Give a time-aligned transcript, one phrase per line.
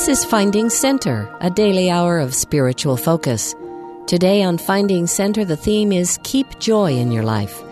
[0.00, 3.54] This is Finding Center, a daily hour of spiritual focus.
[4.06, 7.62] Today on Finding Center, the theme is Keep Joy in Your Life.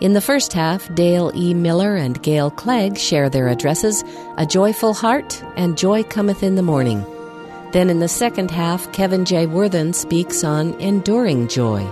[0.00, 1.54] In the first half, Dale E.
[1.54, 4.04] Miller and Gail Clegg share their addresses,
[4.38, 7.04] A Joyful Heart and Joy Cometh in the Morning.
[7.72, 9.46] Then in the second half, Kevin J.
[9.46, 11.82] Worthen speaks on Enduring Joy.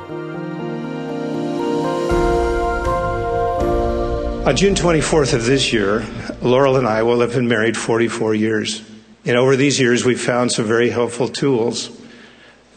[4.46, 6.07] On June 24th of this year,
[6.43, 8.88] Laurel and I will have been married 44 years.
[9.30, 11.96] And over these years, we've found some very helpful tools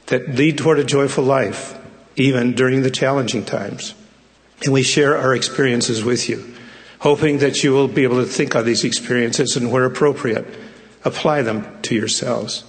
[0.05, 1.75] that lead toward a joyful life,
[2.15, 3.95] even during the challenging times.
[4.63, 6.53] And we share our experiences with you,
[6.99, 10.45] hoping that you will be able to think on these experiences and, where appropriate,
[11.03, 12.63] apply them to yourselves.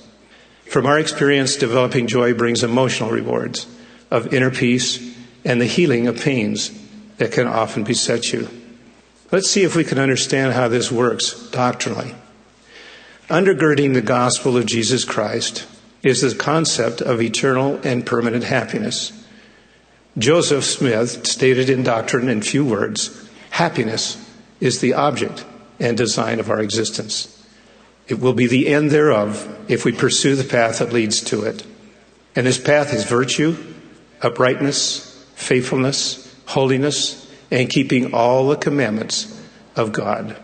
[0.65, 3.67] From our experience, developing joy brings emotional rewards
[4.11, 5.15] of inner peace
[5.45, 6.71] and the healing of pains
[7.19, 8.49] that can often beset you.
[9.31, 12.15] Let's see if we can understand how this works doctrinally.
[13.29, 15.67] Undergirding the gospel of Jesus Christ
[16.03, 19.13] is the concept of eternal and permanent happiness.
[20.19, 24.19] Joseph Smith stated in doctrine in few words happiness
[24.61, 25.45] is the object
[25.81, 27.43] and design of our existence.
[28.09, 31.65] It will be the end thereof if we pursue the path that leads to it.
[32.37, 33.57] And this path is virtue,
[34.21, 39.41] uprightness, faithfulness, holiness, and keeping all the commandments
[39.77, 40.37] of God.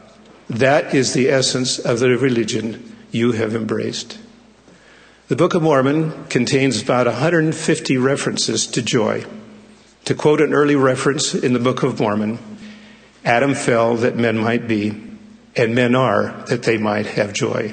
[0.50, 4.18] That is the essence of the religion you have embraced.
[5.28, 9.24] The Book of Mormon contains about 150 references to joy.
[10.06, 12.40] To quote an early reference in the Book of Mormon,
[13.24, 15.00] Adam fell that men might be,
[15.54, 17.72] and men are that they might have joy.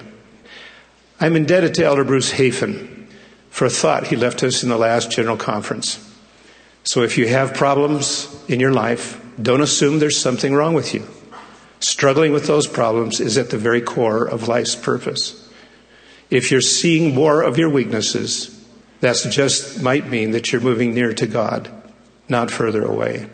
[1.20, 3.08] I'm indebted to Elder Bruce Hafen
[3.50, 5.98] for a thought he left us in the last general conference.
[6.84, 11.08] So if you have problems in your life, don't assume there's something wrong with you.
[11.80, 15.48] Struggling with those problems is at the very core of life's purpose.
[16.30, 18.54] If you're seeing more of your weaknesses,
[19.00, 21.70] that just might mean that you're moving near to God,
[22.28, 23.30] not further away.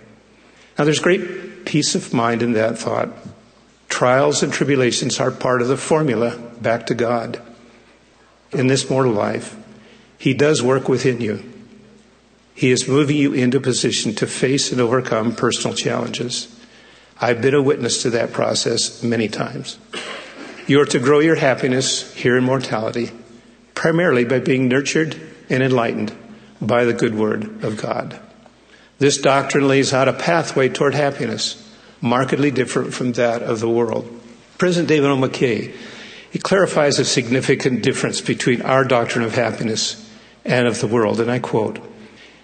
[0.77, 3.09] Now, there's great peace of mind in that thought.
[3.87, 7.41] Trials and tribulations are part of the formula back to God.
[8.51, 9.55] In this mortal life,
[10.17, 11.43] He does work within you.
[12.55, 16.52] He is moving you into a position to face and overcome personal challenges.
[17.19, 19.77] I've been a witness to that process many times.
[20.67, 23.11] You are to grow your happiness here in mortality,
[23.75, 25.19] primarily by being nurtured
[25.49, 26.15] and enlightened
[26.61, 28.19] by the good word of God.
[28.99, 31.59] This doctrine lays out a pathway toward happiness,
[31.99, 34.07] markedly different from that of the world.
[34.57, 35.17] President David O.
[35.17, 35.75] McKay,
[36.31, 40.09] he clarifies a significant difference between our doctrine of happiness
[40.45, 41.79] and of the world, and I quote,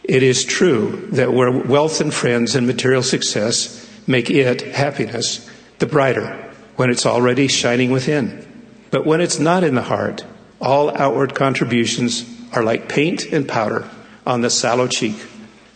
[0.03, 5.50] it is true that where wealth and friends and material success make it, happiness,
[5.80, 8.46] the brighter when it's already shining within.
[8.92, 10.26] But when it's not in the heart,
[10.62, 13.90] all outward contributions are like paint and powder
[14.26, 15.16] on the sallow cheek,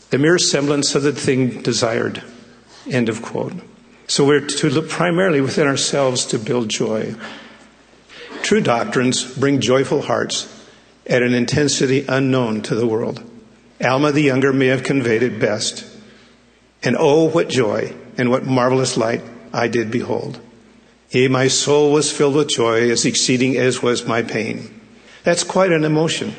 [0.09, 2.23] the mere semblance of the thing desired.
[2.89, 3.53] End of quote.
[4.07, 7.15] So we're to look primarily within ourselves to build joy.
[8.41, 10.49] True doctrines bring joyful hearts
[11.07, 13.23] at an intensity unknown to the world.
[13.83, 15.85] Alma the Younger may have conveyed it best.
[16.81, 20.39] And oh, what joy and what marvelous light I did behold.
[21.11, 24.81] Yea, my soul was filled with joy as exceeding as was my pain.
[25.23, 26.35] That's quite an emotion.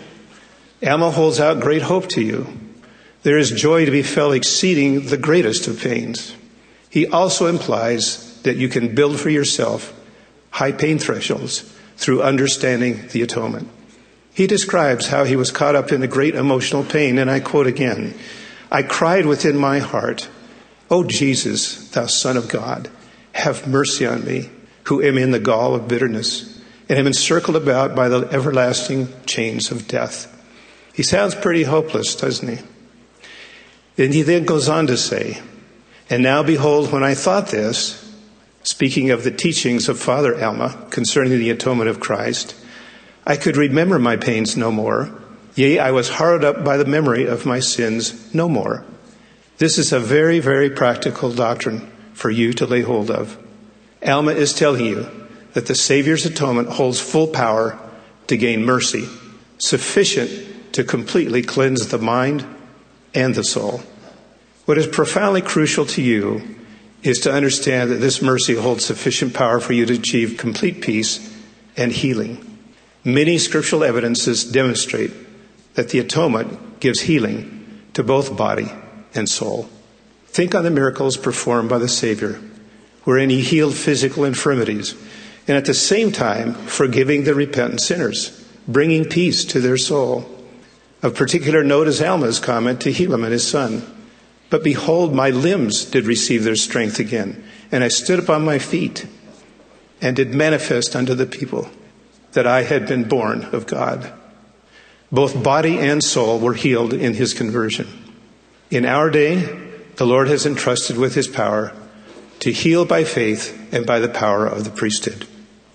[0.84, 2.46] Alma holds out great hope to you.
[3.22, 6.34] There is joy to be felt exceeding the greatest of pains.
[6.90, 9.92] He also implies that you can build for yourself
[10.50, 13.68] high pain thresholds through understanding the atonement.
[14.34, 17.66] He describes how he was caught up in a great emotional pain, and I quote
[17.66, 18.14] again
[18.70, 20.28] I cried within my heart,
[20.94, 22.88] O Jesus, thou Son of God,
[23.32, 24.48] have mercy on me,
[24.84, 29.72] who am in the gall of bitterness, and am encircled about by the everlasting chains
[29.72, 30.30] of death.
[30.92, 32.64] He sounds pretty hopeless, doesn't he?
[34.04, 35.42] And he then goes on to say,
[36.08, 38.14] And now behold, when I thought this,
[38.62, 42.54] speaking of the teachings of Father Alma concerning the atonement of Christ,
[43.26, 45.10] I could remember my pains no more.
[45.56, 48.86] Yea, I was harrowed up by the memory of my sins no more.
[49.58, 53.38] This is a very, very practical doctrine for you to lay hold of.
[54.04, 55.06] Alma is telling you
[55.52, 57.78] that the Savior's atonement holds full power
[58.26, 59.08] to gain mercy,
[59.58, 62.44] sufficient to completely cleanse the mind
[63.14, 63.82] and the soul.
[64.64, 66.56] What is profoundly crucial to you
[67.04, 71.32] is to understand that this mercy holds sufficient power for you to achieve complete peace
[71.76, 72.58] and healing.
[73.04, 75.12] Many scriptural evidences demonstrate
[75.74, 78.68] that the atonement gives healing to both body
[79.14, 79.68] and soul.
[80.26, 82.40] Think on the miracles performed by the Savior,
[83.04, 84.94] wherein he healed physical infirmities
[85.46, 90.24] and at the same time forgiving the repentant sinners, bringing peace to their soul.
[91.02, 93.82] Of particular note is Alma's comment to Helaman his son.
[94.48, 99.06] But behold, my limbs did receive their strength again, and I stood upon my feet,
[100.00, 101.68] and did manifest unto the people
[102.32, 104.12] that I had been born of God.
[105.10, 108.03] Both body and soul were healed in his conversion.
[108.74, 109.36] In our day,
[109.94, 111.72] the Lord has entrusted with his power
[112.40, 115.28] to heal by faith and by the power of the priesthood,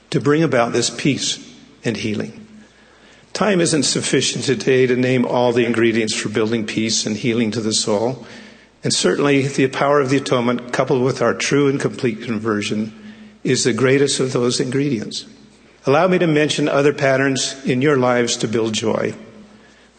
[0.09, 1.39] to bring about this peace
[1.85, 2.45] and healing.
[3.31, 7.61] Time isn't sufficient today to name all the ingredients for building peace and healing to
[7.61, 8.27] the soul.
[8.83, 13.13] And certainly the power of the atonement, coupled with our true and complete conversion,
[13.45, 15.25] is the greatest of those ingredients.
[15.85, 19.15] Allow me to mention other patterns in your lives to build joy.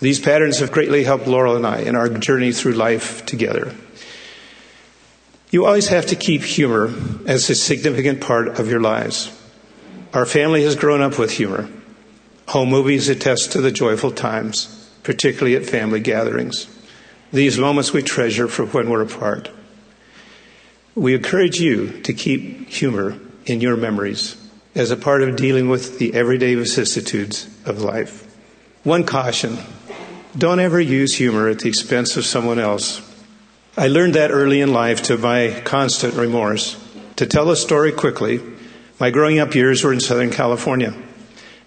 [0.01, 3.75] These patterns have greatly helped Laurel and I in our journey through life together.
[5.51, 6.95] You always have to keep humor
[7.27, 9.31] as a significant part of your lives.
[10.15, 11.69] Our family has grown up with humor.
[12.49, 16.67] Home movies attest to the joyful times, particularly at family gatherings.
[17.33, 19.51] These moments we treasure for when we're apart.
[20.95, 24.37] We encourage you to keep humor in your memories
[24.75, 28.27] as a part of dealing with the everyday vicissitudes of life.
[28.83, 29.59] One caution
[30.37, 33.03] don't ever use humor at the expense of someone else.
[33.77, 36.77] I learned that early in life to my constant remorse.
[37.17, 38.41] To tell a story quickly,
[39.01, 40.95] my growing up years were in Southern California.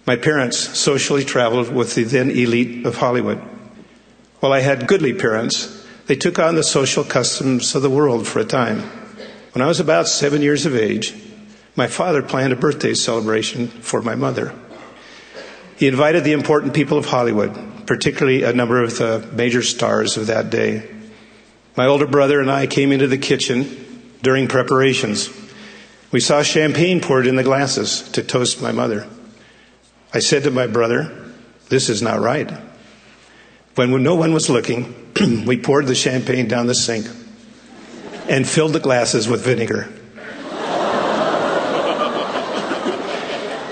[0.06, 3.38] My parents socially traveled with the then elite of Hollywood.
[4.40, 8.38] While I had goodly parents, they took on the social customs of the world for
[8.38, 8.80] a time.
[9.52, 11.14] When I was about seven years of age,
[11.76, 14.54] my father planned a birthday celebration for my mother.
[15.76, 20.28] He invited the important people of Hollywood, particularly a number of the major stars of
[20.28, 20.90] that day.
[21.76, 25.28] My older brother and I came into the kitchen during preparations.
[26.12, 29.06] We saw champagne poured in the glasses to toast my mother.
[30.12, 31.12] I said to my brother,
[31.68, 32.50] This is not right.
[33.74, 35.12] When no one was looking,
[35.46, 37.06] we poured the champagne down the sink
[38.28, 39.88] and filled the glasses with vinegar.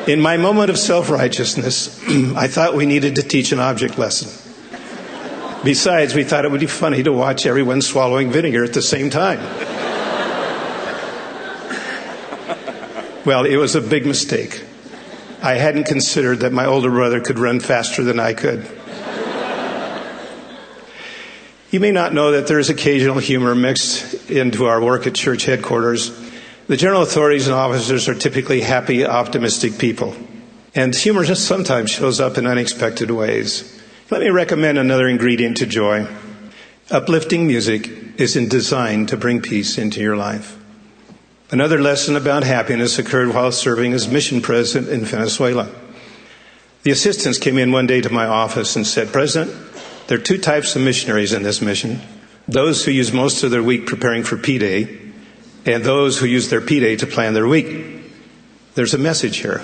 [0.06, 2.00] In my moment of self righteousness,
[2.36, 4.30] I thought we needed to teach an object lesson.
[5.64, 9.10] Besides, we thought it would be funny to watch everyone swallowing vinegar at the same
[9.10, 9.38] time.
[13.24, 14.64] Well, it was a big mistake.
[15.40, 18.66] I hadn't considered that my older brother could run faster than I could.
[21.70, 25.44] You may not know that there is occasional humor mixed into our work at church
[25.44, 26.10] headquarters.
[26.68, 30.14] The general authorities and officers are typically happy, optimistic people.
[30.74, 33.80] And humor just sometimes shows up in unexpected ways.
[34.10, 36.06] Let me recommend another ingredient to joy.
[36.90, 37.88] Uplifting music
[38.18, 40.58] is designed to bring peace into your life.
[41.50, 45.68] Another lesson about happiness occurred while serving as mission president in Venezuela.
[46.82, 49.54] The assistants came in one day to my office and said, President,
[50.06, 52.00] there are two types of missionaries in this mission
[52.48, 54.84] those who use most of their week preparing for P Day,
[55.64, 58.02] and those who use their P Day to plan their week.
[58.74, 59.62] There's a message here.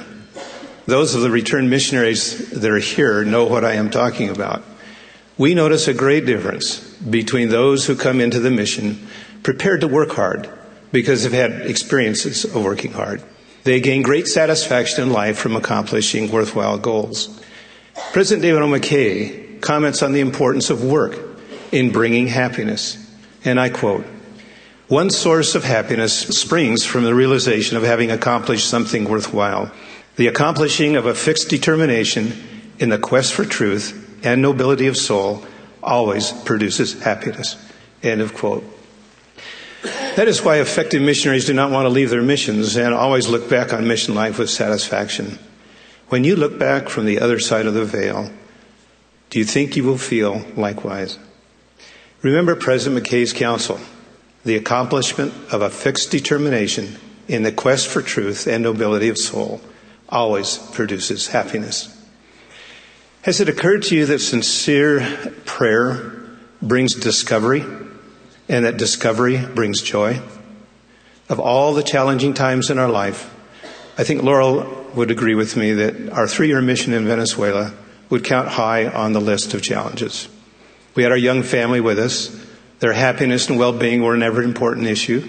[0.87, 4.63] Those of the returned missionaries that are here know what I am talking about.
[5.37, 9.07] We notice a great difference between those who come into the mission
[9.43, 10.49] prepared to work hard
[10.91, 13.23] because they've had experiences of working hard.
[13.65, 17.41] They gain great satisfaction in life from accomplishing worthwhile goals.
[18.13, 18.67] President David O.
[18.67, 21.19] McKay comments on the importance of work
[21.71, 22.97] in bringing happiness.
[23.45, 24.07] And I quote,
[24.89, 29.71] one source of happiness springs from the realization of having accomplished something worthwhile.
[30.17, 32.33] The accomplishing of a fixed determination
[32.79, 35.45] in the quest for truth and nobility of soul
[35.83, 37.57] always produces happiness.
[38.03, 38.65] End of quote.
[40.17, 43.49] That is why effective missionaries do not want to leave their missions and always look
[43.49, 45.39] back on mission life with satisfaction.
[46.09, 48.33] When you look back from the other side of the veil,
[49.29, 51.19] do you think you will feel likewise?
[52.23, 53.79] Remember President McKay's counsel
[54.49, 56.97] the accomplishment of a fixed determination
[57.29, 59.61] in the quest for truth and nobility of soul
[60.09, 61.95] always produces happiness.
[63.23, 66.19] Has it occurred to you that sincere prayer
[66.63, 67.63] brings discovery
[68.49, 70.19] and that discovery brings joy?
[71.29, 73.31] Of all the challenging times in our life,
[73.99, 77.75] I think Laurel would agree with me that our three year mission in Venezuela
[78.09, 80.27] would count high on the list of challenges.
[80.95, 82.48] We had our young family with us.
[82.81, 85.27] Their happiness and well being were an ever important issue,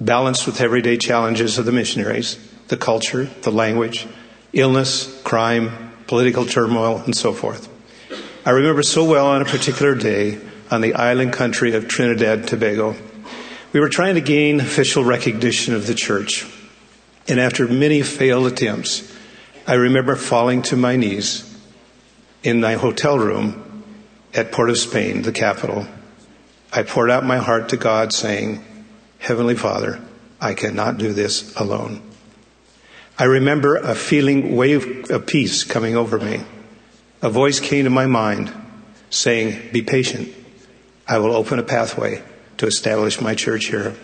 [0.00, 4.06] balanced with everyday challenges of the missionaries the culture, the language,
[4.52, 7.68] illness, crime, political turmoil, and so forth.
[8.44, 10.38] I remember so well on a particular day
[10.70, 12.94] on the island country of Trinidad Tobago.
[13.72, 16.46] We were trying to gain official recognition of the church.
[17.26, 19.14] And after many failed attempts,
[19.66, 21.44] I remember falling to my knees
[22.42, 23.84] in my hotel room
[24.34, 25.86] at Port of Spain, the capital.
[26.72, 28.64] I poured out my heart to God, saying,
[29.18, 30.00] Heavenly Father,
[30.40, 32.02] I cannot do this alone.
[33.18, 36.42] I remember a feeling wave of peace coming over me.
[37.22, 38.52] A voice came to my mind
[39.10, 40.32] saying, Be patient.
[41.06, 42.22] I will open a pathway
[42.58, 43.96] to establish my church here.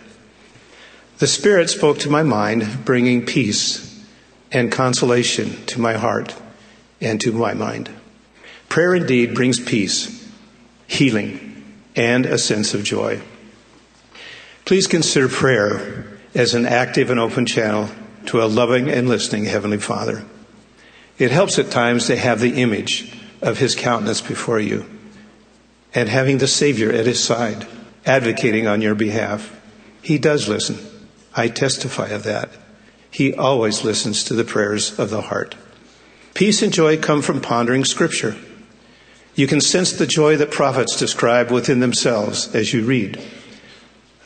[1.19, 4.05] The Spirit spoke to my mind, bringing peace
[4.51, 6.35] and consolation to my heart
[7.01, 7.91] and to my mind.
[8.69, 10.29] Prayer indeed brings peace,
[10.89, 11.54] healing,
[11.97, 13.21] and a sense of joy.
[14.65, 17.89] Please consider prayer as an active and open channel
[18.27, 20.25] to a loving and listening Heavenly Father.
[21.19, 24.87] It helps at times to have the image of His countenance before you
[25.95, 27.67] and having the Savior at His side,
[28.05, 29.61] advocating on your behalf.
[30.03, 30.79] He does listen.
[31.35, 32.51] I testify of that.
[33.11, 35.55] He always listens to the prayers of the heart.
[36.33, 38.37] Peace and joy come from pondering Scripture.
[39.35, 43.21] You can sense the joy that prophets describe within themselves as you read.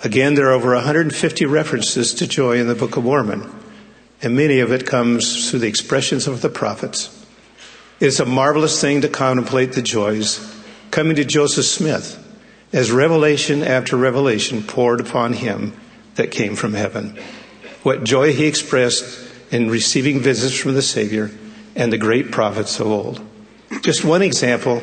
[0.05, 3.51] Again, there are over 150 references to joy in the Book of Mormon,
[4.23, 7.27] and many of it comes through the expressions of the prophets.
[8.01, 10.55] It is a marvelous thing to contemplate the joys
[10.91, 12.25] coming to Joseph Smith
[12.73, 15.73] as revelation after revelation poured upon him
[16.15, 17.19] that came from heaven
[17.83, 21.31] what joy he expressed in receiving visits from the Savior
[21.77, 23.21] and the great prophets of old.
[23.83, 24.83] Just one example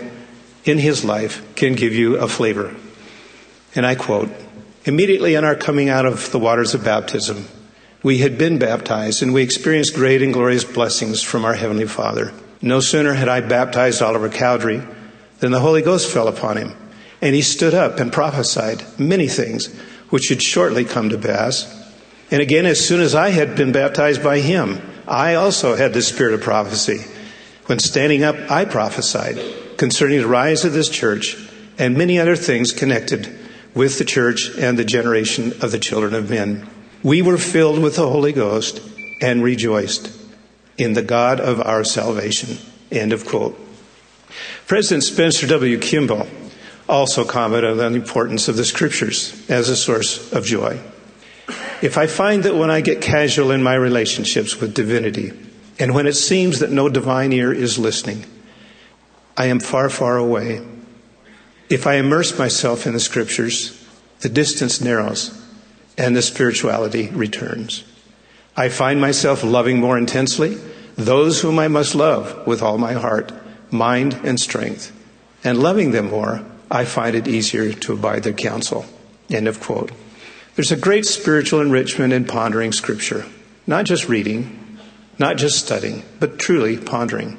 [0.66, 2.76] in his life can give you a flavor.
[3.76, 4.30] And I quote
[4.84, 7.48] Immediately on our coming out of the waters of baptism,
[8.04, 12.34] we had been baptized and we experienced great and glorious blessings from our Heavenly Father.
[12.62, 14.84] No sooner had I baptized Oliver Cowdery
[15.40, 16.76] than the Holy Ghost fell upon him,
[17.22, 19.76] and he stood up and prophesied many things
[20.10, 21.72] which should shortly come to pass.
[22.30, 26.02] And again, as soon as I had been baptized by him, I also had the
[26.02, 27.06] spirit of prophecy.
[27.66, 29.40] When standing up, I prophesied
[29.78, 31.38] concerning the rise of this church
[31.78, 33.38] and many other things connected
[33.74, 36.68] with the church and the generation of the children of men.
[37.04, 38.82] We were filled with the Holy Ghost
[39.22, 40.12] and rejoiced
[40.78, 42.58] in the God of our salvation.
[42.92, 43.60] End of quote.
[44.68, 45.78] President Spencer W.
[45.80, 46.28] Kimball
[46.88, 50.80] also commented on the importance of the scriptures as a source of joy.
[51.82, 55.34] If I find that when I get casual in my relationships with divinity,
[55.78, 58.26] and when it seems that no divine ear is listening,
[59.38, 60.62] I am far, far away.
[61.70, 63.84] If I immerse myself in the scriptures,
[64.22, 65.42] the distance narrows
[65.98, 67.84] and the spirituality returns.
[68.56, 70.58] I find myself loving more intensely
[70.96, 73.34] those whom I must love with all my heart,
[73.72, 74.94] mind, and strength.
[75.44, 78.86] And loving them more, I find it easier to abide their counsel.
[79.30, 79.92] End of quote.
[80.56, 83.26] There's a great spiritual enrichment in pondering Scripture,
[83.68, 84.80] not just reading,
[85.20, 87.38] not just studying, but truly pondering.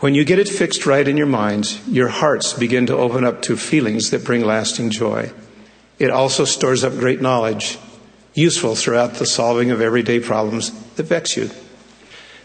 [0.00, 3.40] When you get it fixed right in your minds, your hearts begin to open up
[3.42, 5.32] to feelings that bring lasting joy.
[5.98, 7.78] It also stores up great knowledge,
[8.34, 11.50] useful throughout the solving of everyday problems that vex you.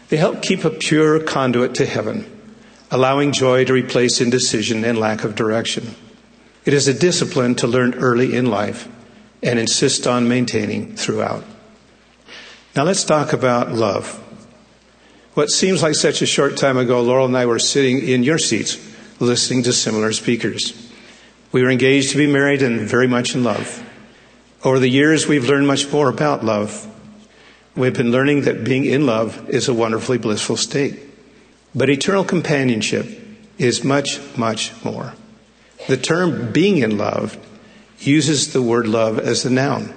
[0.08, 2.24] They help keep a pure conduit to heaven,
[2.90, 5.94] allowing joy to replace indecision and lack of direction.
[6.64, 8.88] It is a discipline to learn early in life
[9.42, 11.44] and insist on maintaining throughout.
[12.74, 14.21] Now let's talk about love.
[15.34, 18.36] What seems like such a short time ago, Laurel and I were sitting in your
[18.36, 18.76] seats
[19.18, 20.90] listening to similar speakers.
[21.52, 23.82] We were engaged to be married and very much in love.
[24.62, 26.86] Over the years, we've learned much more about love.
[27.74, 31.00] We've been learning that being in love is a wonderfully blissful state.
[31.74, 33.06] But eternal companionship
[33.56, 35.14] is much, much more.
[35.88, 37.38] The term being in love
[38.00, 39.94] uses the word love as a noun.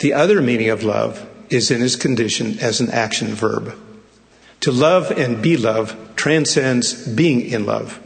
[0.00, 3.74] The other meaning of love is in its condition as an action verb.
[4.60, 8.00] To love and be loved transcends being in love.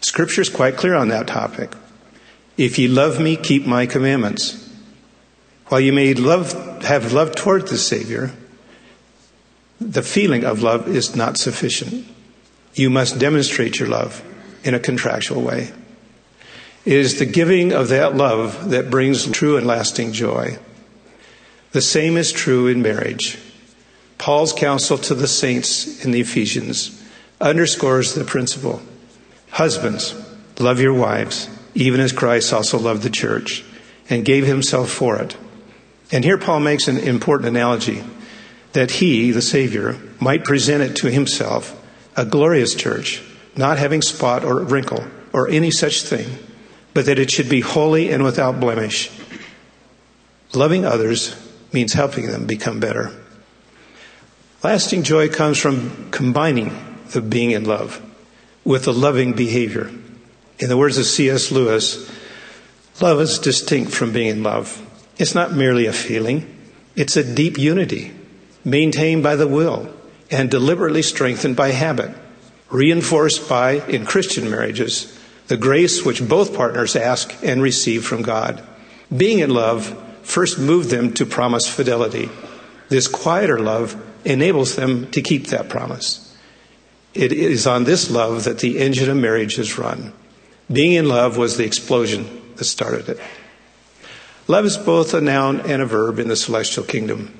[0.00, 1.72] Scripture is quite clear on that topic.
[2.56, 4.62] If ye love me, keep my commandments.
[5.66, 8.32] While you may love, have love toward the Savior,
[9.80, 12.06] the feeling of love is not sufficient.
[12.74, 14.22] You must demonstrate your love
[14.64, 15.72] in a contractual way.
[16.84, 20.58] It is the giving of that love that brings true and lasting joy.
[21.72, 23.38] The same is true in marriage.
[24.18, 27.02] Paul's counsel to the saints in the Ephesians
[27.40, 28.80] underscores the principle.
[29.50, 30.14] Husbands,
[30.58, 33.64] love your wives, even as Christ also loved the church
[34.08, 35.36] and gave himself for it.
[36.10, 38.02] And here Paul makes an important analogy
[38.72, 41.74] that he, the Savior, might present it to himself
[42.16, 43.22] a glorious church,
[43.56, 46.38] not having spot or wrinkle or any such thing
[46.96, 49.10] but that it should be holy and without blemish.
[50.54, 51.36] Loving others
[51.70, 53.12] means helping them become better.
[54.66, 56.74] Lasting joy comes from combining
[57.10, 58.02] the being in love
[58.64, 59.92] with the loving behavior.
[60.58, 61.52] In the words of C.S.
[61.52, 62.10] Lewis,
[63.00, 64.84] love is distinct from being in love.
[65.18, 66.52] It's not merely a feeling,
[66.96, 68.12] it's a deep unity
[68.64, 69.94] maintained by the will
[70.32, 72.10] and deliberately strengthened by habit,
[72.68, 78.60] reinforced by, in Christian marriages, the grace which both partners ask and receive from God.
[79.16, 82.28] Being in love first moved them to promise fidelity.
[82.88, 83.96] This quieter love
[84.26, 86.36] enables them to keep that promise.
[87.14, 90.12] It is on this love that the engine of marriage is run.
[90.70, 93.20] Being in love was the explosion that started it.
[94.48, 97.32] Love is both a noun and a verb in the celestial kingdom.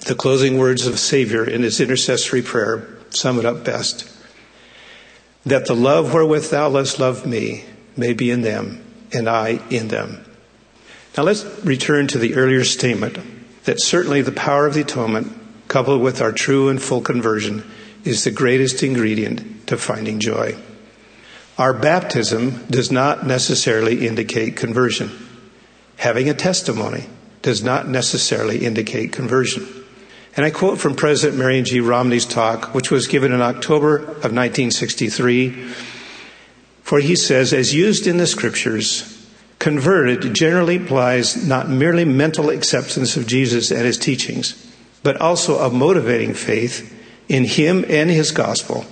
[0.00, 4.08] The closing words of Savior in his intercessory prayer sum it up best.
[5.46, 7.64] That the love wherewith thou hast loved me
[7.96, 10.24] may be in them, and I in them.
[11.16, 13.18] Now let's return to the earlier statement
[13.64, 15.32] that certainly the power of the atonement,
[15.72, 17.64] coupled with our true and full conversion,
[18.04, 20.54] is the greatest ingredient to finding joy.
[21.56, 25.10] Our baptism does not necessarily indicate conversion.
[25.96, 27.06] Having a testimony
[27.40, 29.66] does not necessarily indicate conversion.
[30.36, 31.80] And I quote from President Marion G.
[31.80, 35.72] Romney's talk, which was given in October of 1963,
[36.82, 39.26] for he says, as used in the scriptures,
[39.58, 44.71] converted generally implies not merely mental acceptance of Jesus and his teachings,
[45.02, 46.92] but also a motivating faith
[47.28, 48.84] in him and his gospel,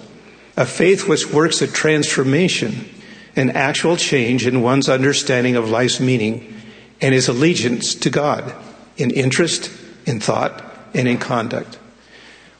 [0.56, 2.88] a faith which works a transformation,
[3.36, 6.54] an actual change in one's understanding of life's meaning
[7.00, 8.54] and his allegiance to God
[8.96, 9.70] in interest,
[10.06, 10.64] in thought,
[10.94, 11.78] and in conduct.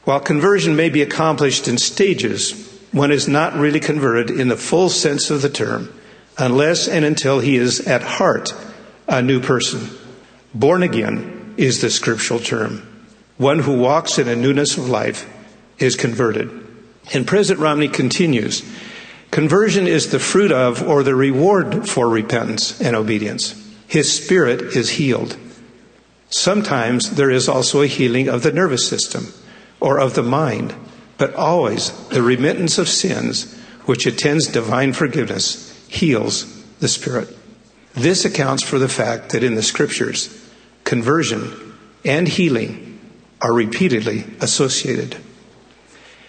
[0.03, 4.89] While conversion may be accomplished in stages, one is not really converted in the full
[4.89, 5.93] sense of the term
[6.37, 8.53] unless and until he is at heart
[9.07, 9.89] a new person.
[10.53, 12.87] Born again is the scriptural term.
[13.41, 15.27] One who walks in a newness of life
[15.79, 16.51] is converted.
[17.11, 18.61] And President Romney continues
[19.31, 23.55] Conversion is the fruit of or the reward for repentance and obedience
[23.87, 25.35] his spirit is healed.
[26.29, 29.33] Sometimes there is also a healing of the nervous system
[29.79, 30.75] or of the mind,
[31.17, 36.45] but always the remittance of sins, which attends divine forgiveness, heals
[36.79, 37.35] the spirit.
[37.93, 40.29] This accounts for the fact that in the scriptures,
[40.83, 41.75] conversion
[42.05, 42.90] and healing
[43.41, 45.17] are repeatedly associated.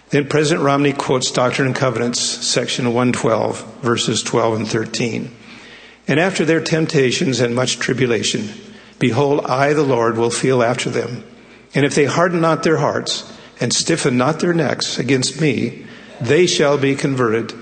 [0.09, 5.35] Then President Romney quotes Doctrine and Covenants, section 112, verses 12 and 13.
[6.07, 8.49] And after their temptations and much tribulation,
[8.99, 11.23] behold, I, the Lord, will feel after them.
[11.73, 15.85] And if they harden not their hearts and stiffen not their necks against me,
[16.19, 17.53] they shall be converted,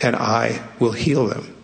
[0.00, 1.54] and I will heal them.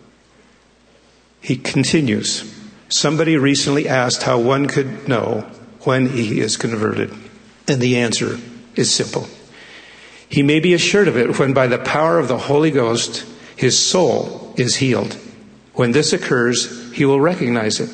[1.41, 2.49] He continues.
[2.87, 5.45] Somebody recently asked how one could know
[5.85, 7.13] when he is converted.
[7.67, 8.37] And the answer
[8.75, 9.27] is simple.
[10.27, 13.77] He may be assured of it when, by the power of the Holy Ghost, his
[13.77, 15.17] soul is healed.
[15.73, 17.89] When this occurs, he will recognize it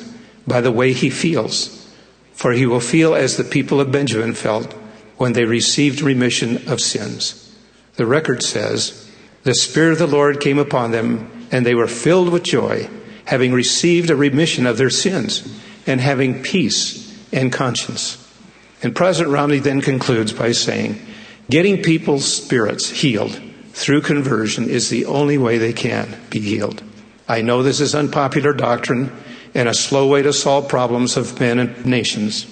[0.46, 1.88] by the way he feels,
[2.32, 4.72] for he will feel as the people of Benjamin felt
[5.16, 7.54] when they received remission of sins.
[7.96, 9.10] The record says,
[9.42, 12.88] The Spirit of the Lord came upon them, and they were filled with joy,
[13.26, 15.46] having received a remission of their sins,
[15.86, 16.99] and having peace
[17.32, 18.26] and conscience.
[18.82, 21.00] And President Romney then concludes by saying,
[21.48, 23.40] Getting people's spirits healed
[23.72, 26.82] through conversion is the only way they can be healed.
[27.28, 29.12] I know this is unpopular doctrine
[29.54, 32.46] and a slow way to solve problems of men and nations.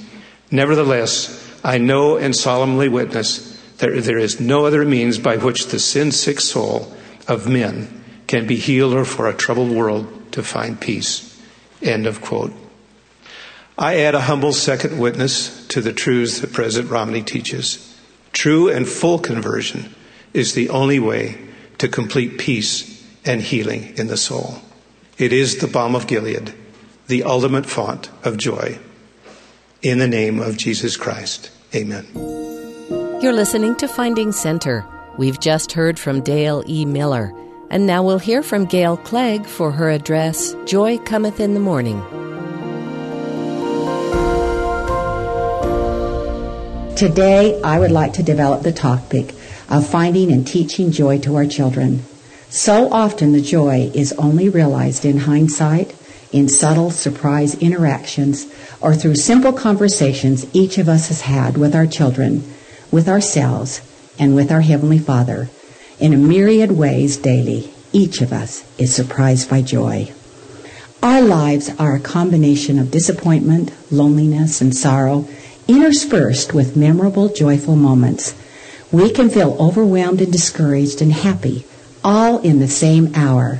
[0.51, 5.79] Nevertheless, I know and solemnly witness that there is no other means by which the
[5.79, 6.93] sin sick soul
[7.27, 11.41] of men can be healed or for a troubled world to find peace.
[11.83, 12.53] End of quote.
[13.81, 17.97] I add a humble second witness to the truths that President Romney teaches.
[18.33, 19.95] True and full conversion
[20.35, 21.39] is the only way
[21.79, 24.57] to complete peace and healing in the soul.
[25.17, 26.53] It is the balm of Gilead,
[27.07, 28.81] the ultimate font of joy.
[29.81, 32.09] In the name of Jesus Christ, amen.
[33.23, 34.85] You're listening to Finding Center.
[35.19, 36.85] We've just heard from Dale E.
[36.85, 37.33] Miller,
[37.71, 42.03] and now we'll hear from Gail Clegg for her address, Joy Cometh in the Morning.
[46.99, 49.33] Today, I would like to develop the topic
[49.69, 52.03] of finding and teaching joy to our children.
[52.51, 55.95] So often the joy is only realized in hindsight,
[56.33, 61.87] in subtle surprise interactions, or through simple conversations each of us has had with our
[61.87, 62.43] children,
[62.91, 63.81] with ourselves,
[64.19, 65.51] and with our Heavenly Father.
[66.01, 70.11] In a myriad ways daily, each of us is surprised by joy.
[71.01, 75.29] Our lives are a combination of disappointment, loneliness, and sorrow,
[75.69, 78.35] interspersed with memorable, joyful moments
[78.91, 81.67] We can feel overwhelmed and discouraged and happy
[82.03, 83.59] all in the same hour.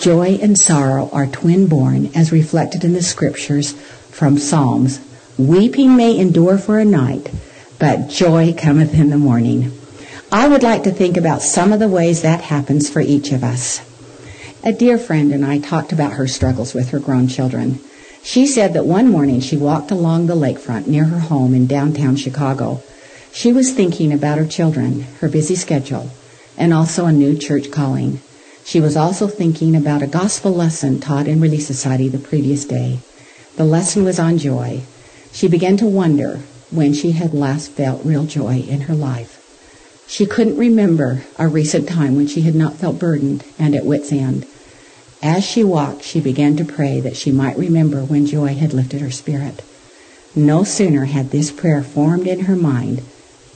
[0.00, 3.72] Joy and sorrow are twin born as reflected in the scriptures
[4.10, 5.00] from Psalms.
[5.38, 7.30] Weeping may endure for a night,
[7.78, 9.72] but joy cometh in the morning.
[10.32, 13.44] I would like to think about some of the ways that happens for each of
[13.44, 13.80] us.
[14.64, 17.78] A dear friend and I talked about her struggles with her grown children.
[18.26, 22.16] She said that one morning she walked along the lakefront near her home in downtown
[22.16, 22.82] Chicago.
[23.32, 26.10] She was thinking about her children, her busy schedule,
[26.58, 28.18] and also a new church calling.
[28.64, 32.98] She was also thinking about a gospel lesson taught in Relief Society the previous day.
[33.54, 34.80] The lesson was on joy.
[35.30, 36.40] She began to wonder
[36.72, 40.04] when she had last felt real joy in her life.
[40.08, 44.10] She couldn't remember a recent time when she had not felt burdened and at wit's
[44.10, 44.46] end.
[45.22, 49.00] As she walked, she began to pray that she might remember when joy had lifted
[49.00, 49.62] her spirit.
[50.34, 53.02] No sooner had this prayer formed in her mind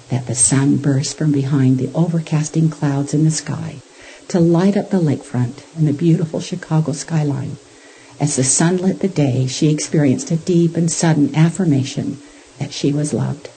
[0.09, 3.77] that the sun burst from behind the overcasting clouds in the sky
[4.29, 7.59] to light up the lakefront and the beautiful Chicago skyline.
[8.18, 12.18] As the sun lit the day, she experienced a deep and sudden affirmation
[12.59, 13.51] that she was loved.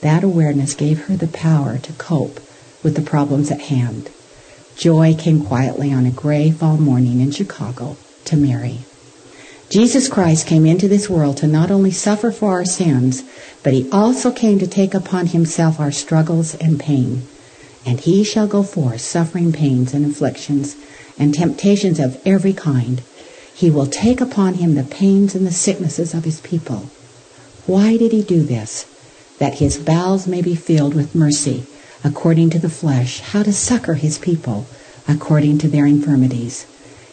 [0.00, 2.40] That awareness gave her the power to cope
[2.82, 4.10] with the problems at hand.
[4.76, 8.80] Joy came quietly on a gray fall morning in Chicago to Mary.
[9.70, 13.22] Jesus Christ came into this world to not only suffer for our sins,
[13.62, 17.26] but he also came to take upon himself our struggles and pain.
[17.86, 20.76] And he shall go forth suffering pains and afflictions
[21.18, 23.02] and temptations of every kind
[23.54, 26.90] he will take upon him the pains and the sicknesses of his people.
[27.66, 28.84] Why did he do this?
[29.38, 31.64] That his bowels may be filled with mercy,
[32.04, 34.66] according to the flesh, how to succor his people,
[35.08, 36.66] according to their infirmities.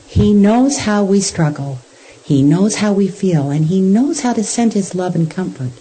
[0.06, 1.80] He knows how we struggle.
[2.24, 5.72] He knows how we feel, and he knows how to send his love and comfort.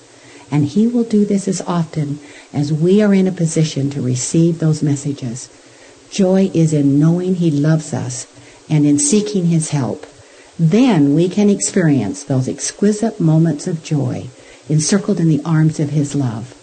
[0.51, 2.19] And he will do this as often
[2.53, 5.49] as we are in a position to receive those messages.
[6.11, 8.27] Joy is in knowing he loves us
[8.69, 10.07] and in seeking his help.
[10.59, 14.29] Then we can experience those exquisite moments of joy
[14.71, 16.55] encircled in the arms of His love.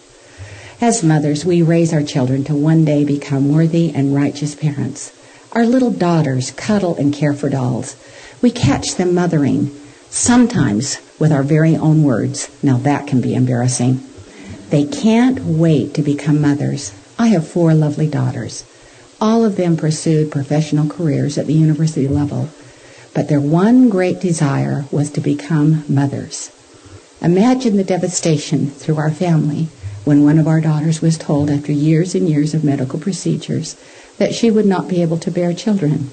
[0.80, 5.12] As mothers, we raise our children to one day become worthy and righteous parents.
[5.52, 7.96] Our little daughters cuddle and care for dolls.
[8.40, 9.70] We catch them mothering,
[10.10, 12.48] sometimes with our very own words.
[12.62, 14.00] Now that can be embarrassing.
[14.70, 16.92] They can't wait to become mothers.
[17.18, 18.64] I have four lovely daughters.
[19.20, 22.50] All of them pursued professional careers at the university level
[23.18, 26.52] but their one great desire was to become mothers.
[27.20, 29.66] Imagine the devastation through our family
[30.08, 33.76] when one of our daughters was told after years and years of medical procedures
[34.16, 36.10] that she would not be able to bear children.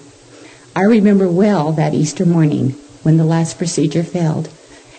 [0.76, 2.72] I remember well that Easter morning
[3.04, 4.50] when the last procedure failed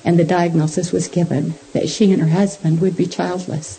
[0.02, 3.78] and the diagnosis was given that she and her husband would be childless.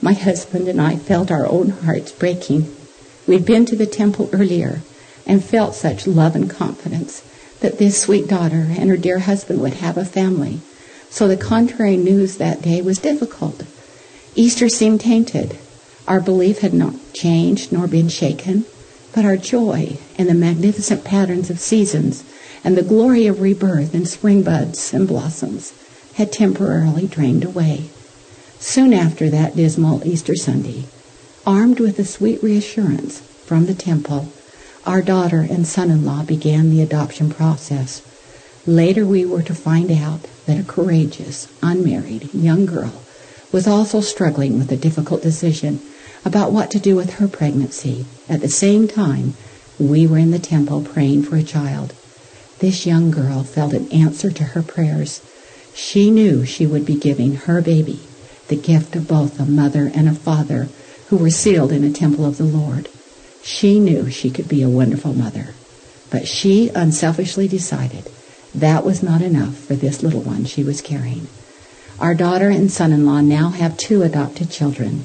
[0.00, 2.74] My husband and I felt our own hearts breaking.
[3.26, 4.80] We'd been to the temple earlier
[5.26, 7.22] and felt such love and confidence
[7.60, 10.60] that this sweet daughter and her dear husband would have a family.
[11.10, 13.62] So the contrary news that day was difficult.
[14.34, 15.56] Easter seemed tainted.
[16.06, 18.64] Our belief had not changed nor been shaken,
[19.14, 22.24] but our joy in the magnificent patterns of seasons
[22.62, 25.72] and the glory of rebirth in spring buds and blossoms
[26.14, 27.84] had temporarily drained away.
[28.58, 30.84] Soon after that dismal Easter Sunday,
[31.46, 34.28] armed with a sweet reassurance from the temple
[34.86, 38.02] our daughter and son-in-law began the adoption process.
[38.66, 42.92] Later we were to find out that a courageous, unmarried young girl
[43.52, 45.80] was also struggling with a difficult decision
[46.24, 48.04] about what to do with her pregnancy.
[48.28, 49.34] At the same time,
[49.78, 51.94] we were in the temple praying for a child.
[52.58, 55.22] This young girl felt an answer to her prayers.
[55.74, 58.00] She knew she would be giving her baby
[58.48, 60.68] the gift of both a mother and a father
[61.08, 62.88] who were sealed in a temple of the Lord.
[63.42, 65.54] She knew she could be a wonderful mother,
[66.10, 68.10] but she unselfishly decided
[68.54, 71.28] that was not enough for this little one she was carrying.
[72.00, 75.04] Our daughter and son-in-law now have two adopted children.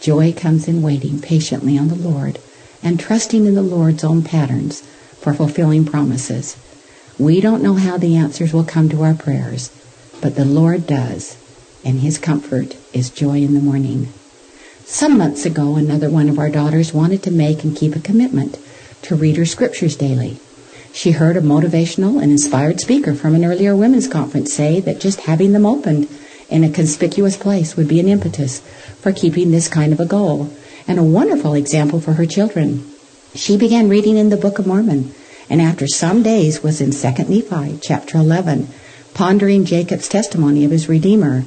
[0.00, 2.38] Joy comes in waiting patiently on the Lord
[2.82, 4.82] and trusting in the Lord's own patterns
[5.20, 6.56] for fulfilling promises.
[7.18, 9.70] We don't know how the answers will come to our prayers,
[10.20, 11.38] but the Lord does,
[11.82, 14.12] and his comfort is joy in the morning.
[14.84, 18.58] Some months ago, another one of our daughters wanted to make and keep a commitment
[19.02, 20.38] to read her scriptures daily.
[20.98, 25.20] She heard a motivational and inspired speaker from an earlier women's conference say that just
[25.20, 26.08] having them opened
[26.50, 28.58] in a conspicuous place would be an impetus
[29.00, 30.50] for keeping this kind of a goal
[30.88, 32.84] and a wonderful example for her children.
[33.32, 35.14] She began reading in the Book of Mormon
[35.48, 38.66] and after some days was in 2 Nephi chapter 11,
[39.14, 41.44] pondering Jacob's testimony of his Redeemer.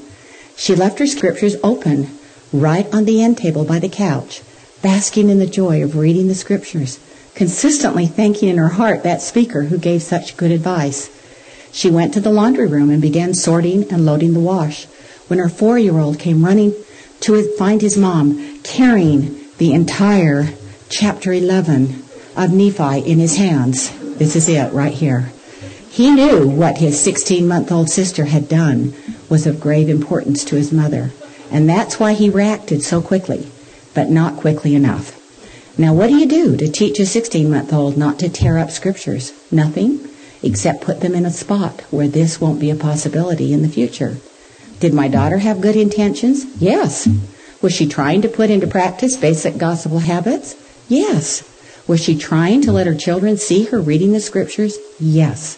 [0.55, 2.09] She left her scriptures open
[2.53, 4.43] right on the end table by the couch
[4.81, 6.99] basking in the joy of reading the scriptures,
[7.35, 11.09] consistently thanking in her heart that speaker who gave such good advice.
[11.71, 14.85] She went to the laundry room and began sorting and loading the wash
[15.27, 16.73] when her four-year-old came running
[17.21, 20.49] to find his mom carrying the entire
[20.89, 22.03] chapter 11
[22.35, 23.91] of Nephi in his hands.
[24.17, 25.31] This is it right here.
[25.89, 28.93] He knew what his 16 month old sister had done
[29.29, 31.11] was of grave importance to his mother,
[31.51, 33.49] and that's why he reacted so quickly,
[33.93, 35.20] but not quickly enough.
[35.77, 38.71] Now, what do you do to teach a 16 month old not to tear up
[38.71, 39.31] scriptures?
[39.51, 40.01] Nothing,
[40.43, 44.17] except put them in a spot where this won't be a possibility in the future.
[44.81, 46.45] Did my daughter have good intentions?
[46.59, 47.07] Yes.
[47.61, 50.55] Was she trying to put into practice basic gospel habits?
[50.89, 51.47] Yes.
[51.87, 54.77] Was she trying to let her children see her reading the scriptures?
[54.99, 55.57] Yes.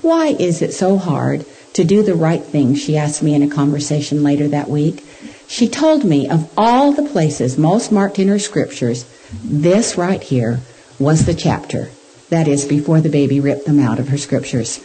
[0.00, 1.44] Why is it so hard
[1.74, 2.74] to do the right thing?
[2.74, 5.04] She asked me in a conversation later that week.
[5.46, 10.60] She told me of all the places most marked in her scriptures, this right here
[10.98, 11.90] was the chapter.
[12.30, 14.80] That is, before the baby ripped them out of her scriptures.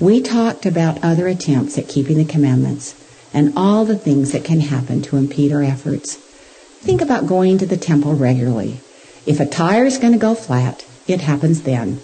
[0.00, 2.94] We talked about other attempts at keeping the commandments
[3.32, 6.16] and all the things that can happen to impede our efforts.
[6.16, 8.80] Think about going to the temple regularly.
[9.26, 12.00] If a tire is going to go flat, it happens then.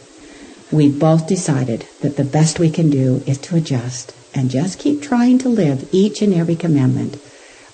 [0.71, 5.01] We both decided that the best we can do is to adjust and just keep
[5.01, 7.17] trying to live each and every commandment.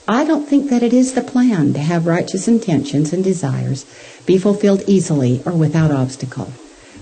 [0.09, 3.87] I don't think that it is the plan to have righteous intentions and desires
[4.27, 6.53] be fulfilled easily or without obstacle.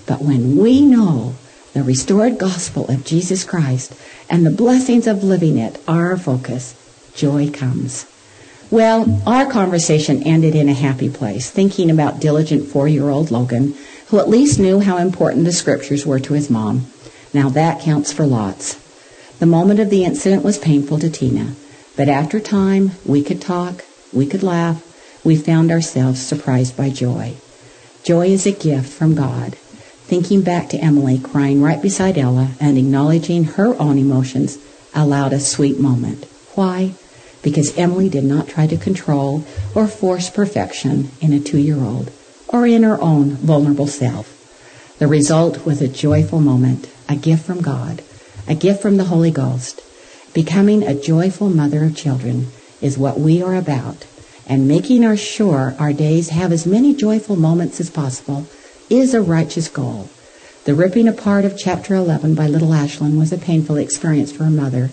[0.05, 1.35] But when we know
[1.73, 3.93] the restored gospel of Jesus Christ
[4.29, 6.75] and the blessings of living it are our focus,
[7.15, 8.05] joy comes.
[8.69, 13.75] Well, our conversation ended in a happy place, thinking about diligent four-year-old Logan,
[14.07, 16.85] who at least knew how important the scriptures were to his mom.
[17.33, 18.75] Now that counts for lots.
[19.39, 21.55] The moment of the incident was painful to Tina,
[21.95, 24.83] but after time, we could talk, we could laugh,
[25.23, 27.35] we found ourselves surprised by joy.
[28.03, 29.55] Joy is a gift from God.
[30.05, 34.57] Thinking back to Emily crying right beside Ella and acknowledging her own emotions
[34.93, 36.25] allowed a sweet moment.
[36.55, 36.93] Why?
[37.41, 42.11] because Emily did not try to control or force perfection in a two-year-old
[42.47, 44.37] or in her own vulnerable self.
[44.99, 48.03] The result was a joyful moment, a gift from God,
[48.47, 49.81] a gift from the Holy Ghost.
[50.33, 52.47] Becoming a joyful mother of children
[52.79, 54.05] is what we are about,
[54.47, 58.47] and making our sure our days have as many joyful moments as possible
[58.89, 60.09] is a righteous goal.
[60.63, 64.49] The ripping apart of chapter 11 by little Ashlyn was a painful experience for her
[64.49, 64.91] mother,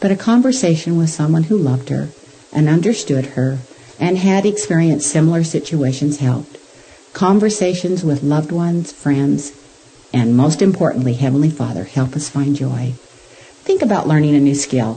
[0.00, 2.08] but a conversation with someone who loved her
[2.50, 3.58] and understood her
[4.00, 6.56] and had experienced similar situations helped.
[7.12, 9.52] Conversations with loved ones, friends,
[10.14, 12.94] and most importantly, Heavenly Father help us find joy.
[13.68, 14.94] Think about learning a new skill.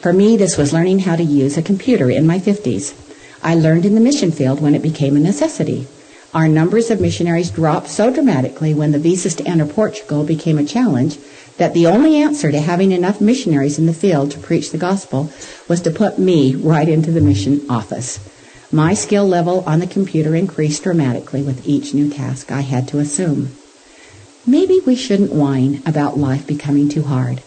[0.00, 2.94] For me, this was learning how to use a computer in my 50s.
[3.42, 5.86] I learned in the mission field when it became a necessity.
[6.32, 10.64] Our numbers of missionaries dropped so dramatically when the visas to enter Portugal became a
[10.64, 11.18] challenge
[11.58, 15.30] that the only answer to having enough missionaries in the field to preach the gospel
[15.68, 18.18] was to put me right into the mission office.
[18.72, 22.98] My skill level on the computer increased dramatically with each new task I had to
[22.98, 23.54] assume.
[24.46, 27.42] Maybe we shouldn't whine about life becoming too hard.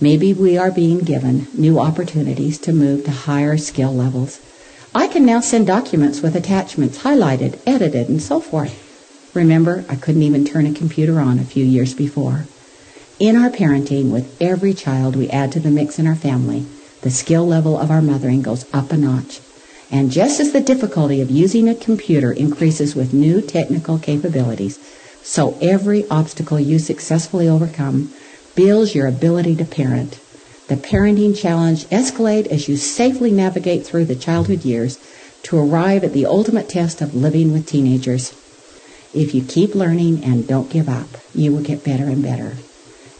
[0.00, 4.40] Maybe we are being given new opportunities to move to higher skill levels.
[4.94, 9.30] I can now send documents with attachments highlighted, edited, and so forth.
[9.34, 12.46] Remember, I couldn't even turn a computer on a few years before.
[13.20, 16.66] In our parenting, with every child we add to the mix in our family,
[17.02, 19.40] the skill level of our mothering goes up a notch.
[19.90, 24.78] And just as the difficulty of using a computer increases with new technical capabilities,
[25.22, 28.12] so every obstacle you successfully overcome
[28.54, 30.20] builds your ability to parent.
[30.68, 34.98] The parenting challenge escalates as you safely navigate through the childhood years
[35.44, 38.32] to arrive at the ultimate test of living with teenagers.
[39.12, 42.56] If you keep learning and don't give up, you will get better and better.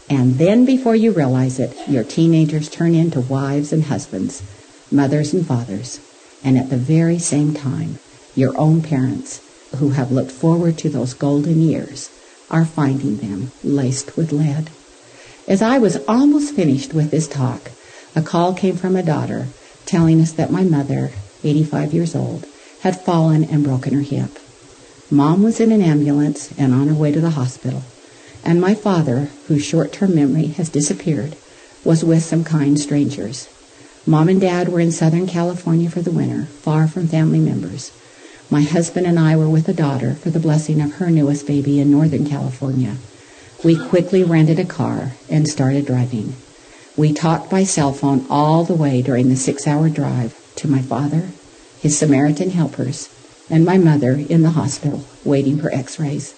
[0.09, 4.43] And then before you realize it, your teenagers turn into wives and husbands,
[4.91, 5.99] mothers and fathers,
[6.43, 7.99] and at the very same time,
[8.35, 9.41] your own parents,
[9.77, 12.09] who have looked forward to those golden years,
[12.49, 14.69] are finding them laced with lead.
[15.47, 17.71] As I was almost finished with this talk,
[18.15, 19.47] a call came from a daughter
[19.85, 21.11] telling us that my mother,
[21.43, 22.45] 85 years old,
[22.81, 24.39] had fallen and broken her hip.
[25.11, 27.83] Mom was in an ambulance and on her way to the hospital
[28.45, 31.35] and my father, whose short-term memory has disappeared,
[31.83, 33.49] was with some kind strangers.
[34.05, 37.91] Mom and Dad were in Southern California for the winter, far from family members.
[38.51, 41.79] My husband and I were with a daughter for the blessing of her newest baby
[41.79, 42.97] in Northern California.
[43.65, 46.35] We quickly rented a car and started driving.
[46.95, 51.29] We talked by cell phone all the way during the six-hour drive to my father,
[51.79, 53.09] his Samaritan helpers,
[53.49, 56.35] and my mother in the hospital waiting for x-rays.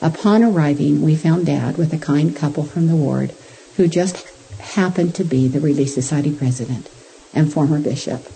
[0.00, 3.34] Upon arriving, we found Dad with a kind couple from the ward
[3.76, 4.24] who just
[4.60, 6.88] happened to be the Relief Society president
[7.34, 8.28] and former bishop.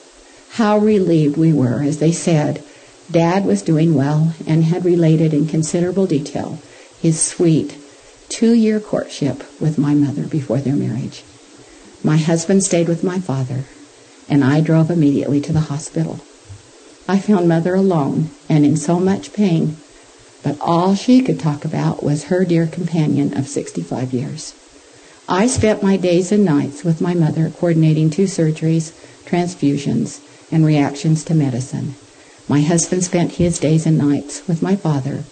[0.50, 2.64] How relieved we were as they said
[3.08, 6.58] Dad was doing well and had related in considerable detail
[7.00, 7.76] his sweet
[8.28, 11.22] two-year courtship with my mother before their marriage.
[12.02, 13.64] My husband stayed with my father,
[14.28, 16.20] and I drove immediately to the hospital.
[17.08, 19.76] I found mother alone and in so much pain,
[20.42, 24.54] but all she could talk about was her dear companion of 65 years.
[25.28, 28.92] I spent my days and nights with my mother coordinating two surgeries,
[29.24, 30.20] transfusions,
[30.52, 31.96] and reactions to medicine.
[32.48, 35.24] My husband spent his days and nights with my father,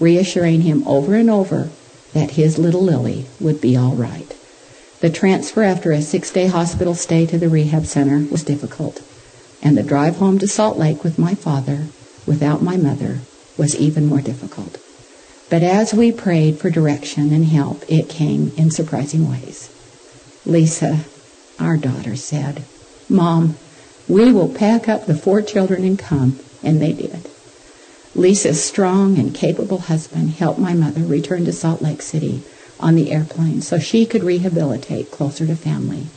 [0.00, 1.70] reassuring him over and over
[2.12, 4.34] that his little Lily would be all right.
[5.00, 9.02] The transfer after a six day hospital stay to the rehab center was difficult,
[9.62, 11.88] and the drive home to Salt Lake with my father,
[12.26, 13.20] without my mother,
[13.56, 14.78] was even more difficult.
[15.50, 19.70] But as we prayed for direction and help, it came in surprising ways.
[20.46, 21.00] Lisa,
[21.58, 22.64] our daughter, said,
[23.08, 23.56] Mom,
[24.08, 27.28] we will pack up the four children and come, and they did.
[28.14, 32.42] Lisa's strong and capable husband helped my mother return to Salt Lake City
[32.78, 36.08] on the airplane so she could rehabilitate closer to family.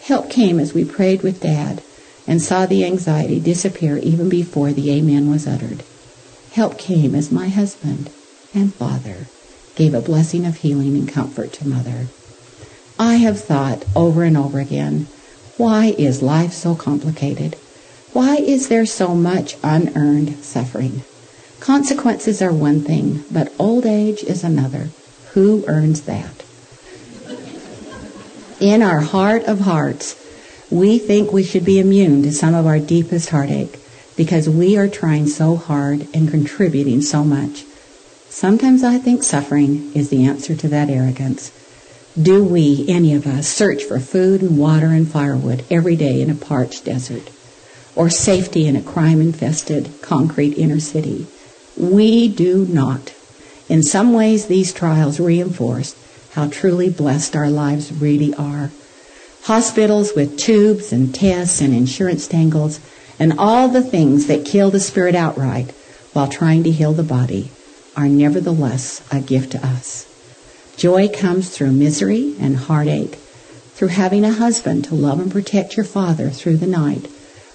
[0.00, 1.82] Help came as we prayed with Dad
[2.26, 5.82] and saw the anxiety disappear even before the amen was uttered.
[6.52, 8.10] Help came as my husband
[8.54, 9.26] and father
[9.74, 12.06] gave a blessing of healing and comfort to Mother.
[12.98, 15.06] I have thought over and over again,
[15.58, 17.54] why is life so complicated?
[18.12, 21.02] Why is there so much unearned suffering?
[21.60, 24.88] Consequences are one thing, but old age is another.
[25.32, 26.44] Who earns that?
[28.60, 30.16] In our heart of hearts,
[30.70, 33.78] we think we should be immune to some of our deepest heartache
[34.16, 37.64] because we are trying so hard and contributing so much.
[38.28, 41.52] Sometimes I think suffering is the answer to that arrogance.
[42.20, 46.30] Do we, any of us, search for food and water and firewood every day in
[46.30, 47.30] a parched desert?
[47.94, 51.26] Or safety in a crime infested concrete inner city?
[51.78, 53.14] We do not.
[53.68, 55.94] In some ways, these trials reinforce
[56.32, 58.70] how truly blessed our lives really are.
[59.42, 62.80] Hospitals with tubes and tests and insurance tangles
[63.18, 65.70] and all the things that kill the spirit outright
[66.12, 67.50] while trying to heal the body
[67.96, 70.06] are nevertheless a gift to us.
[70.76, 73.14] Joy comes through misery and heartache,
[73.74, 77.06] through having a husband to love and protect your father through the night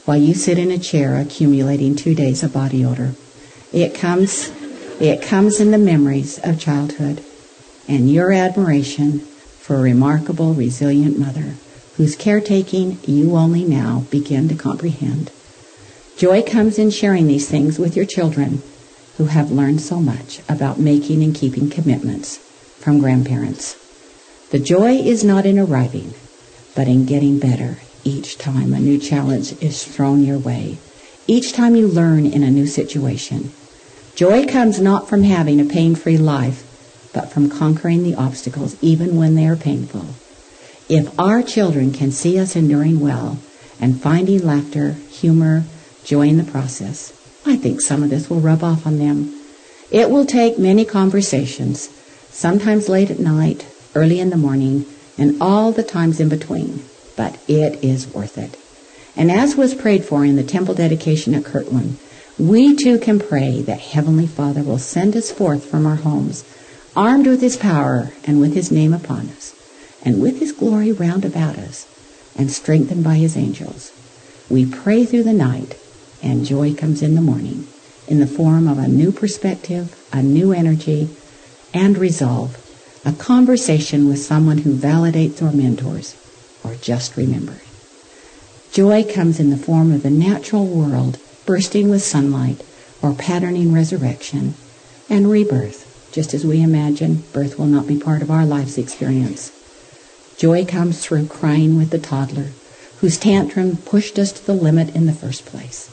[0.05, 3.15] while you sit in a chair accumulating two days of body odor.
[3.73, 4.51] It comes,
[4.99, 7.23] it comes in the memories of childhood
[7.87, 11.55] and your admiration for a remarkable, resilient mother
[11.97, 15.31] whose caretaking you only now begin to comprehend.
[16.17, 18.61] Joy comes in sharing these things with your children
[19.17, 22.37] who have learned so much about making and keeping commitments
[22.79, 23.75] from grandparents.
[24.51, 26.13] The joy is not in arriving,
[26.75, 30.77] but in getting better each time a new challenge is thrown your way,
[31.25, 33.51] each time you learn in a new situation.
[34.15, 39.33] Joy comes not from having a pain-free life, but from conquering the obstacles even when
[39.33, 40.05] they are painful.
[40.87, 43.39] If our children can see us enduring well
[43.79, 45.63] and finding laughter, humor,
[46.03, 47.11] joy in the process,
[47.43, 49.33] I think some of this will rub off on them.
[49.89, 51.89] It will take many conversations,
[52.29, 54.85] sometimes late at night, early in the morning,
[55.17, 56.83] and all the times in between,
[57.15, 58.57] but it is worth it.
[59.15, 61.97] And as was prayed for in the temple dedication at Kirtland,
[62.39, 66.43] we too can pray that Heavenly Father will send us forth from our homes,
[66.95, 69.53] armed with His power and with His name upon us,
[70.03, 71.87] and with His glory round about us,
[72.35, 73.91] and strengthened by His angels.
[74.49, 75.77] We pray through the night,
[76.23, 77.67] and joy comes in the morning,
[78.07, 81.15] in the form of a new perspective, a new energy,
[81.73, 82.59] and resolve,
[83.05, 86.15] a conversation with someone who validates or mentors,
[86.63, 87.61] or just remembers.
[88.71, 92.63] Joy comes in the form of the natural world bursting with sunlight,
[93.01, 94.53] or patterning resurrection,
[95.09, 99.51] and rebirth, just as we imagine birth will not be part of our life's experience.
[100.37, 102.51] Joy comes through crying with the toddler,
[102.99, 105.89] whose tantrum pushed us to the limit in the first place.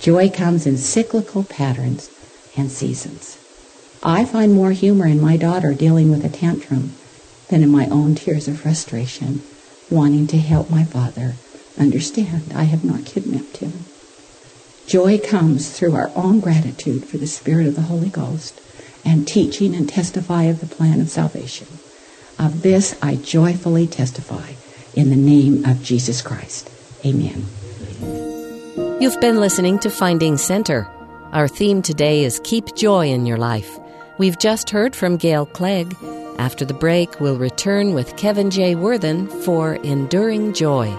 [0.00, 2.10] Joy comes in cyclical patterns
[2.56, 3.38] and seasons.
[4.02, 6.94] I find more humor in my daughter dealing with a tantrum
[7.48, 9.42] than in my own tears of frustration,
[9.90, 11.34] wanting to help my father
[11.78, 13.84] understand I have not kidnapped him.
[14.86, 18.60] Joy comes through our own gratitude for the Spirit of the Holy Ghost
[19.04, 21.66] and teaching and testify of the plan of salvation.
[22.38, 24.52] Of this I joyfully testify
[24.94, 26.70] in the name of Jesus Christ.
[27.04, 27.46] Amen.
[29.00, 30.88] You've been listening to Finding Center.
[31.32, 33.78] Our theme today is Keep Joy in Your Life.
[34.18, 35.96] We've just heard from Gayle Clegg.
[36.38, 38.74] After the break, we'll return with Kevin J.
[38.74, 40.94] Worthen for Enduring Joy.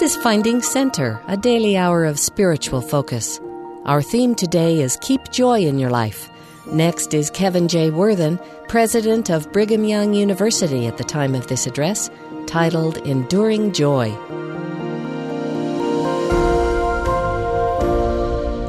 [0.00, 3.38] This is Finding Center, a daily hour of spiritual focus.
[3.84, 6.30] Our theme today is Keep Joy in Your Life.
[6.72, 7.90] Next is Kevin J.
[7.90, 12.08] Worthen, president of Brigham Young University at the time of this address,
[12.46, 14.08] titled Enduring Joy.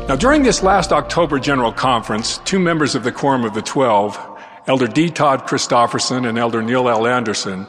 [0.10, 4.20] Now, during this last October General Conference, two members of the Quorum of the Twelve,
[4.68, 5.10] Elder D.
[5.10, 7.08] Todd Christofferson and Elder Neil L.
[7.08, 7.68] Andersen,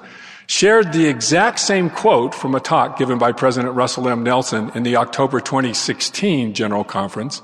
[0.52, 4.22] shared the exact same quote from a talk given by President Russell M.
[4.22, 7.40] Nelson in the October 2016 General Conference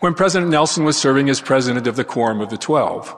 [0.00, 3.16] when President Nelson was serving as president of the Quorum of the Twelve.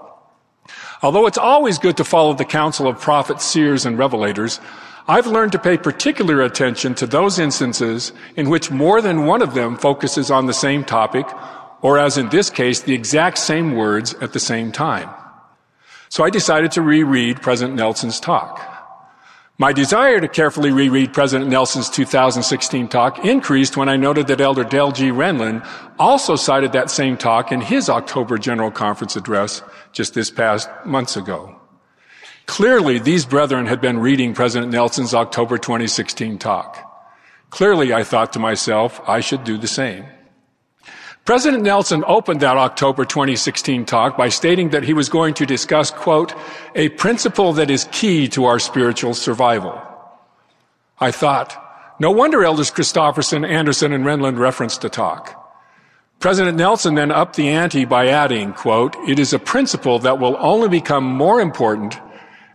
[1.02, 4.60] Although it's always good to follow the counsel of prophets, seers, and revelators,
[5.08, 9.54] I've learned to pay particular attention to those instances in which more than one of
[9.54, 11.26] them focuses on the same topic,
[11.82, 15.10] or as in this case, the exact same words at the same time.
[16.08, 18.73] So I decided to reread President Nelson's talk.
[19.56, 24.64] My desire to carefully reread President Nelson's 2016 talk increased when I noted that Elder
[24.64, 25.10] Dale G.
[25.10, 25.64] Renlund
[25.96, 31.16] also cited that same talk in his October General Conference address just this past months
[31.16, 31.54] ago.
[32.46, 36.76] Clearly, these brethren had been reading President Nelson's October 2016 talk.
[37.50, 40.04] Clearly, I thought to myself, I should do the same.
[41.24, 45.90] President Nelson opened that October 2016 talk by stating that he was going to discuss,
[45.90, 46.34] quote,
[46.74, 49.80] a principle that is key to our spiritual survival.
[51.00, 51.56] I thought,
[51.98, 55.40] no wonder Elders Christofferson, Andersen, and Renlund referenced the talk.
[56.20, 60.36] President Nelson then upped the ante by adding, quote, it is a principle that will
[60.38, 61.98] only become more important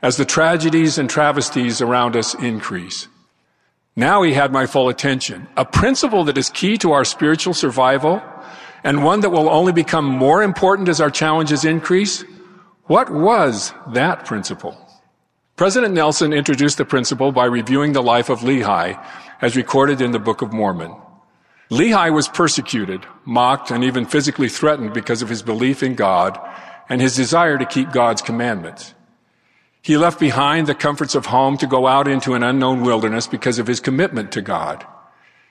[0.03, 3.07] as the tragedies and travesties around us increase.
[3.95, 5.47] Now he had my full attention.
[5.57, 8.21] A principle that is key to our spiritual survival
[8.83, 12.23] and one that will only become more important as our challenges increase?
[12.83, 14.77] What was that principle?
[15.55, 18.97] President Nelson introduced the principle by reviewing the life of Lehi
[19.41, 20.95] as recorded in the Book of Mormon.
[21.69, 26.39] Lehi was persecuted, mocked, and even physically threatened because of his belief in God
[26.87, 28.95] and his desire to keep God's commandments.
[29.81, 33.59] He left behind the comforts of home to go out into an unknown wilderness because
[33.59, 34.85] of his commitment to God.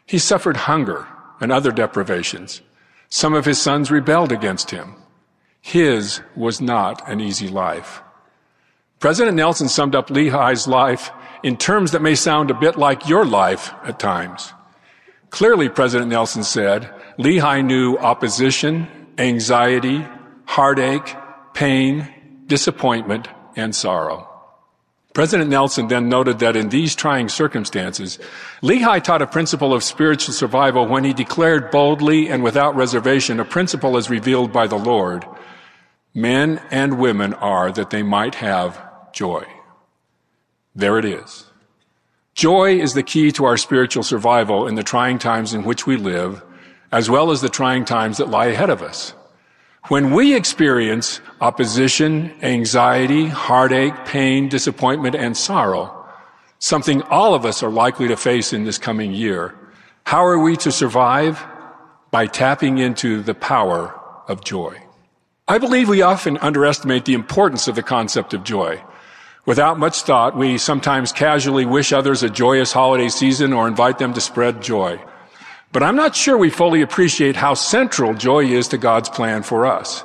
[0.05, 1.07] He suffered hunger
[1.41, 2.63] and other deprivations.
[3.09, 4.95] Some of his sons rebelled against him.
[5.61, 8.03] His was not an easy life.
[9.01, 11.11] President Nelson summed up Lehi's life
[11.43, 14.53] in terms that may sound a bit like your life at times.
[15.31, 18.89] Clearly, President Nelson said, Lehi knew opposition,
[19.19, 20.05] anxiety,
[20.47, 21.15] heartache,
[21.55, 22.09] pain,
[22.47, 24.28] disappointment, and sorrow.
[25.15, 28.19] President Nelson then noted that in these trying circumstances,
[28.63, 33.45] Lehi taught a principle of spiritual survival when he declared boldly and without reservation a
[33.45, 35.25] principle as revealed by the Lord.
[36.15, 38.81] Men and women are that they might have
[39.13, 39.45] joy.
[40.75, 41.47] There it is.
[42.35, 45.97] Joy is the key to our spiritual survival in the trying times in which we
[45.97, 46.45] live,
[46.93, 49.15] as well as the trying times that lie ahead of us.
[49.89, 56.07] When we experience opposition, anxiety, heartache, pain, disappointment, and sorrow,
[56.59, 59.55] something all of us are likely to face in this coming year,
[60.05, 61.43] how are we to survive?
[62.11, 64.77] By tapping into the power of joy.
[65.47, 68.85] I believe we often underestimate the importance of the concept of joy.
[69.47, 74.13] Without much thought, we sometimes casually wish others a joyous holiday season or invite them
[74.13, 75.01] to spread joy.
[75.73, 79.67] But I'm not sure we fully appreciate how central joy is to God's plan for
[79.67, 80.05] us.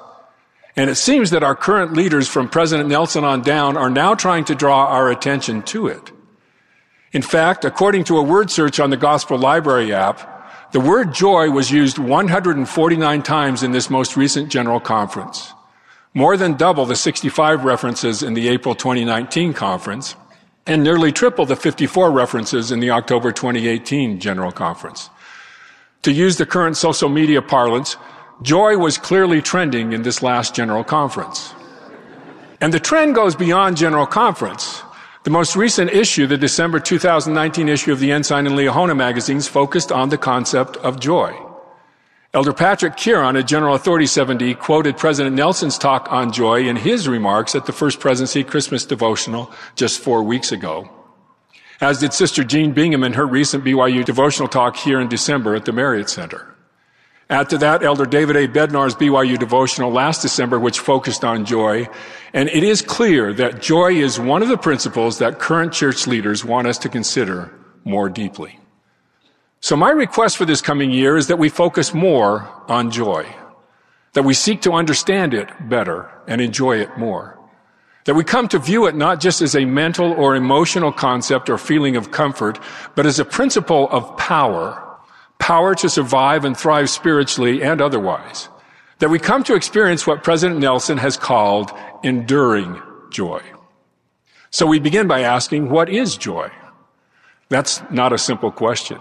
[0.75, 4.45] And it seems that our current leaders from President Nelson on down are now trying
[4.45, 6.11] to draw our attention to it.
[7.11, 10.29] In fact, according to a word search on the Gospel Library app,
[10.71, 15.53] the word joy was used 149 times in this most recent General Conference,
[16.15, 20.15] more than double the 65 references in the April 2019 conference,
[20.65, 25.11] and nearly triple the 54 references in the October 2018 General Conference.
[26.03, 27.95] To use the current social media parlance,
[28.41, 31.53] joy was clearly trending in this last General Conference.
[32.59, 34.83] And the trend goes beyond General Conference.
[35.23, 39.93] The most recent issue, the December 2019 issue of the Ensign and Liahona magazines, focused
[39.93, 41.33] on the concept of joy.
[42.33, 47.07] Elder Patrick Kearon at General Authority Seventy quoted President Nelson's talk on joy in his
[47.07, 50.89] remarks at the First Presidency Christmas devotional just four weeks ago
[51.81, 55.65] as did Sister Jean Bingham in her recent BYU devotional talk here in December at
[55.65, 56.53] the Marriott Center.
[57.29, 58.47] Add to that Elder David A.
[58.47, 61.87] Bednar's BYU devotional last December, which focused on joy.
[62.33, 66.45] And it is clear that joy is one of the principles that current church leaders
[66.45, 67.51] want us to consider
[67.85, 68.59] more deeply.
[69.61, 73.33] So my request for this coming year is that we focus more on joy,
[74.11, 77.39] that we seek to understand it better and enjoy it more,
[78.05, 81.57] that we come to view it not just as a mental or emotional concept or
[81.57, 82.59] feeling of comfort,
[82.95, 84.81] but as a principle of power,
[85.39, 88.49] power to survive and thrive spiritually and otherwise,
[88.99, 91.71] that we come to experience what President Nelson has called
[92.03, 93.41] enduring joy.
[94.49, 96.51] So we begin by asking, what is joy?
[97.49, 98.99] That's not a simple question.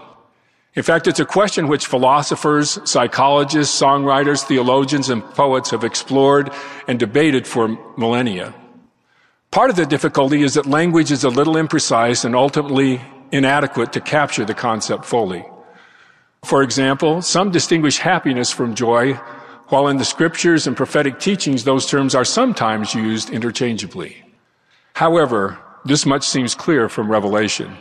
[0.75, 6.51] In fact, it's a question which philosophers, psychologists, songwriters, theologians, and poets have explored
[6.87, 8.53] and debated for millennia.
[9.53, 12.99] Part of the difficulty is that language is a little imprecise and ultimately
[13.31, 15.45] inadequate to capture the concept fully.
[16.43, 19.13] For example, some distinguish happiness from joy,
[19.67, 24.25] while in the scriptures and prophetic teachings those terms are sometimes used interchangeably.
[24.95, 27.77] However, this much seems clear from Revelation.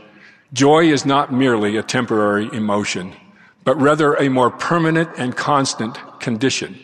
[0.52, 3.14] Joy is not merely a temporary emotion,
[3.64, 6.78] but rather a more permanent and constant condition.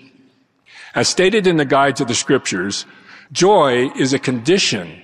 [0.94, 2.86] As stated in the guide to the scriptures,
[3.32, 5.02] joy is a condition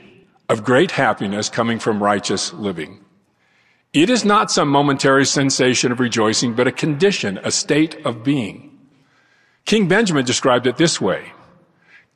[0.48, 3.04] of great happiness coming from righteous living.
[3.92, 8.76] It is not some momentary sensation of rejoicing, but a condition, a state of being.
[9.64, 11.32] King Benjamin described it this way.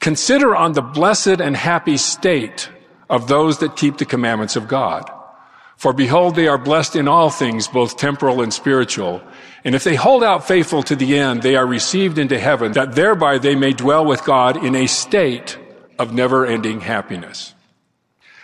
[0.00, 2.68] Consider on the blessed and happy state
[3.08, 5.10] of those that keep the commandments of God.
[5.76, 9.22] For behold, they are blessed in all things, both temporal and spiritual.
[9.64, 12.96] And if they hold out faithful to the end, they are received into heaven, that
[12.96, 15.56] thereby they may dwell with God in a state
[15.98, 17.54] of never ending happiness.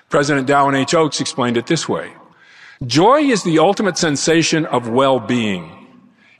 [0.09, 0.95] President Dallin H.
[0.95, 2.13] Oaks explained it this way.
[2.87, 5.87] Joy is the ultimate sensation of well-being.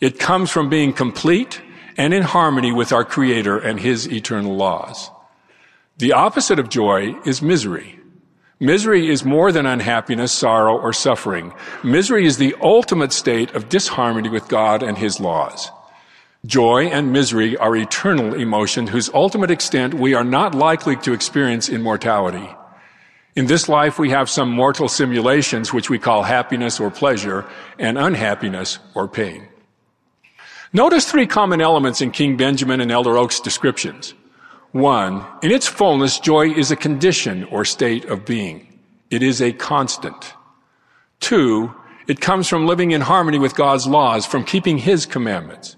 [0.01, 1.61] It comes from being complete
[1.97, 5.11] and in harmony with our Creator and His eternal laws.
[5.99, 8.01] The opposite of joy is misery.
[8.61, 11.53] Misery is more than unhappiness, sorrow, or suffering.
[11.83, 15.71] Misery is the ultimate state of disharmony with God and His laws.
[16.47, 21.71] Joy and misery are eternal emotions whose ultimate extent we are not likely to experience
[21.71, 22.49] in mortality.
[23.35, 27.47] In this life, we have some mortal simulations which we call happiness or pleasure
[27.79, 29.49] and unhappiness or pain.
[30.73, 34.13] Notice three common elements in King Benjamin and Elder Oaks' descriptions.
[34.73, 38.81] One, in its fullness, joy is a condition or state of being.
[39.11, 40.35] It is a constant.
[41.21, 41.75] Two,
[42.07, 45.77] it comes from living in harmony with God's laws, from keeping His commandments.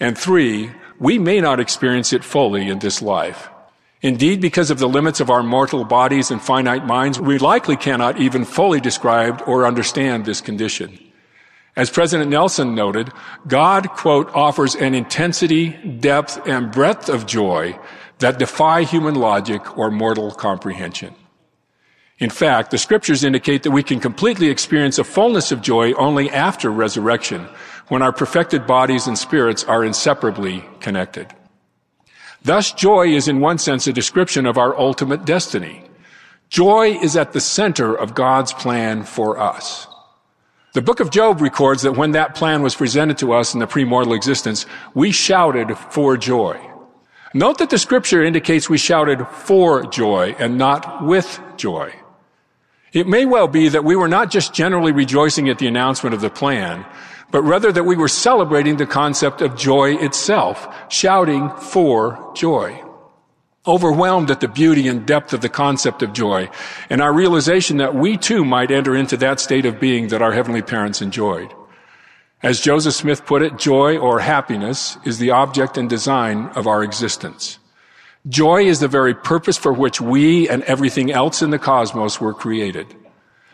[0.00, 3.48] And three, we may not experience it fully in this life.
[4.02, 8.18] Indeed, because of the limits of our mortal bodies and finite minds, we likely cannot
[8.18, 10.98] even fully describe or understand this condition.
[11.76, 13.12] As President Nelson noted,
[13.46, 15.70] God, quote, offers an intensity,
[16.00, 17.78] depth, and breadth of joy
[18.18, 21.14] that defy human logic or mortal comprehension.
[22.18, 26.28] In fact, the scriptures indicate that we can completely experience a fullness of joy only
[26.30, 27.48] after resurrection,
[27.90, 31.26] when our perfected bodies and spirits are inseparably connected.
[32.42, 35.84] Thus, joy is in one sense a description of our ultimate destiny.
[36.48, 39.86] Joy is at the center of God's plan for us.
[40.72, 43.66] The book of Job records that when that plan was presented to us in the
[43.66, 46.58] premortal existence, we shouted for joy.
[47.34, 51.92] Note that the scripture indicates we shouted for joy and not with joy.
[52.92, 56.20] It may well be that we were not just generally rejoicing at the announcement of
[56.20, 56.86] the plan,
[57.30, 62.82] but rather that we were celebrating the concept of joy itself, shouting for joy.
[63.66, 66.48] Overwhelmed at the beauty and depth of the concept of joy
[66.88, 70.32] and our realization that we too might enter into that state of being that our
[70.32, 71.52] heavenly parents enjoyed.
[72.42, 76.82] As Joseph Smith put it, joy or happiness is the object and design of our
[76.82, 77.58] existence.
[78.28, 82.34] Joy is the very purpose for which we and everything else in the cosmos were
[82.34, 82.94] created.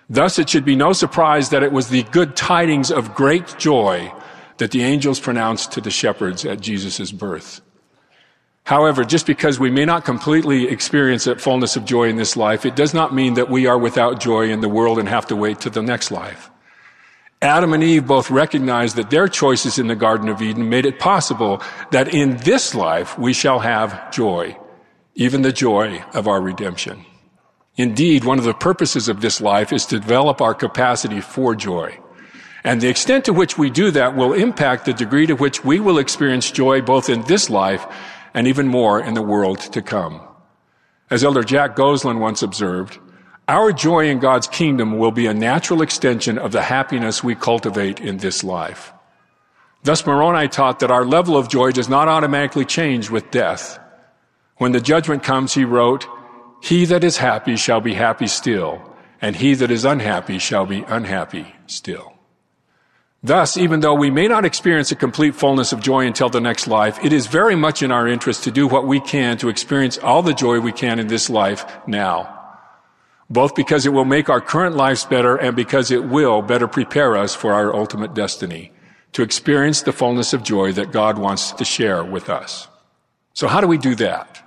[0.08, 4.12] Thus, it should be no surprise that it was the good tidings of great joy
[4.58, 7.60] that the angels pronounced to the shepherds at Jesus' birth.
[8.64, 12.66] However, just because we may not completely experience that fullness of joy in this life,
[12.66, 15.36] it does not mean that we are without joy in the world and have to
[15.36, 16.50] wait to the next life.
[17.42, 20.98] Adam and Eve both recognized that their choices in the Garden of Eden made it
[20.98, 24.56] possible that in this life we shall have joy,
[25.14, 27.04] even the joy of our redemption.
[27.76, 31.98] Indeed, one of the purposes of this life is to develop our capacity for joy.
[32.64, 35.78] And the extent to which we do that will impact the degree to which we
[35.78, 37.86] will experience joy both in this life
[38.34, 40.20] and even more in the world to come.
[41.10, 42.98] As Elder Jack Goaslind once observed,
[43.46, 48.00] our joy in God's kingdom will be a natural extension of the happiness we cultivate
[48.00, 48.92] in this life.
[49.84, 53.78] Thus, Moroni taught that our level of joy does not automatically change with death.
[54.56, 56.08] When the judgment comes, he wrote,
[56.60, 58.82] He that is happy shall be happy still,
[59.20, 62.16] and he that is unhappy shall be unhappy still.
[63.22, 66.68] Thus, even though we may not experience a complete fullness of joy until the next
[66.68, 69.98] life, it is very much in our interest to do what we can to experience
[69.98, 72.32] all the joy we can in this life now.
[73.28, 77.16] Both because it will make our current lives better and because it will better prepare
[77.16, 78.70] us for our ultimate destiny
[79.12, 82.68] to experience the fullness of joy that God wants to share with us.
[83.32, 84.45] So how do we do that?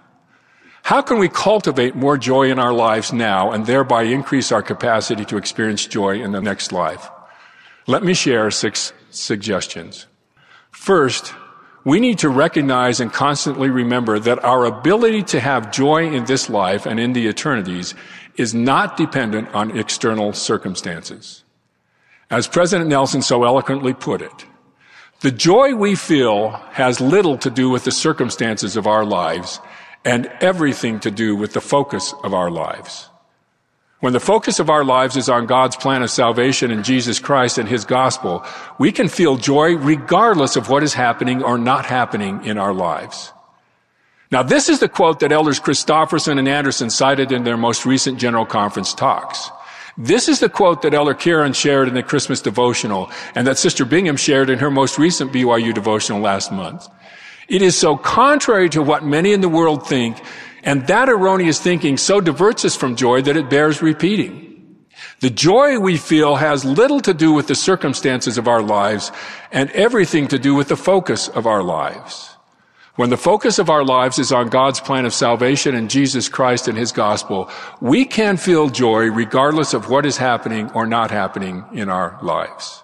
[0.90, 5.24] How can we cultivate more joy in our lives now and thereby increase our capacity
[5.26, 7.12] to experience joy in the next life?
[7.86, 10.08] Let me share six suggestions.
[10.72, 11.36] First,
[11.84, 16.50] we need to recognize and constantly remember that our ability to have joy in this
[16.50, 17.94] life and in the eternities
[18.36, 21.44] is not dependent on external circumstances.
[22.32, 24.48] As President Nelson so eloquently put it,
[25.22, 29.60] the joy we feel has little to do with the circumstances of our lives
[30.06, 33.10] and everything to do with the focus of our lives.
[34.00, 37.58] When the focus of our lives is on God's plan of salvation in Jesus Christ
[37.58, 38.46] and His gospel,
[38.78, 43.34] we can feel joy regardless of what is happening or not happening in our lives.
[44.32, 48.20] Now, this is the quote that elders Christofferson and Andersen cited in their most recent
[48.20, 49.50] General Conference talks.
[49.98, 53.84] This is the quote that Elder Kearon shared in the Christmas devotional and that Sister
[53.84, 56.88] Bingham shared in her most recent BYU devotional last month.
[57.50, 60.18] It is so contrary to what many in the world think,
[60.64, 64.46] and that erroneous thinking so diverts us from joy that it bears repeating.
[65.22, 69.12] The joy we feel has little to do with the circumstances of our lives
[69.52, 72.36] and everything to do with the focus of our lives.
[72.96, 76.68] When the focus of our lives is on God's plan of salvation and Jesus Christ
[76.68, 77.50] and His gospel,
[77.82, 82.84] we can feel joy regardless of what is happening or not happening in our lives.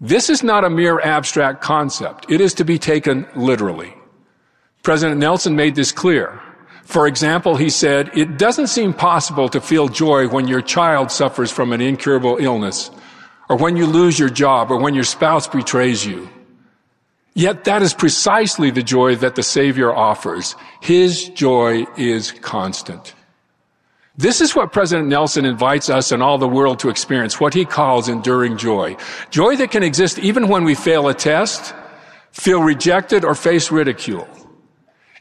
[0.00, 2.30] This is not a mere abstract concept.
[2.30, 3.94] It is to be taken literally.
[4.82, 6.40] President Nelson made this clear.
[6.84, 11.52] For example, he said, it doesn't seem possible to feel joy when your child suffers
[11.52, 12.90] from an incurable illness,
[13.50, 16.30] or when you lose your job, or when your spouse betrays you.
[17.34, 20.56] Yet that is precisely the joy that the Savior offers.
[20.80, 23.14] His joy is constant.
[24.20, 27.64] This is what President Nelson invites us and all the world to experience, what he
[27.64, 28.98] calls enduring joy.
[29.30, 31.74] Joy that can exist even when we fail a test,
[32.30, 34.28] feel rejected, or face ridicule.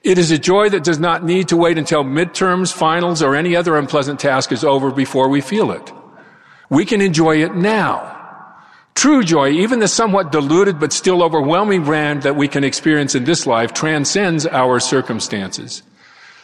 [0.04, 3.56] It is a joy that does not need to wait until midterms, finals, or any
[3.56, 5.94] other unpleasant task is over before we feel it.
[6.70, 8.18] We can enjoy it now.
[8.96, 13.24] True joy, even the somewhat diluted but still overwhelming brand that we can experience in
[13.24, 15.84] this life, transcends our circumstances.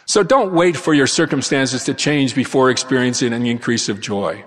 [0.06, 4.44] So don't wait for your circumstances to change before experiencing an increase of joy.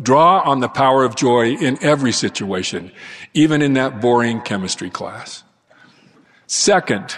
[0.00, 2.92] Draw on the power of joy in every situation,
[3.32, 5.42] even in that boring chemistry class.
[6.46, 7.16] Second,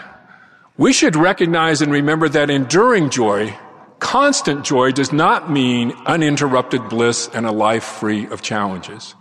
[0.78, 3.56] we should recognize and remember that enduring joy,
[3.98, 9.14] constant joy, does not mean uninterrupted bliss and a life free of challenges.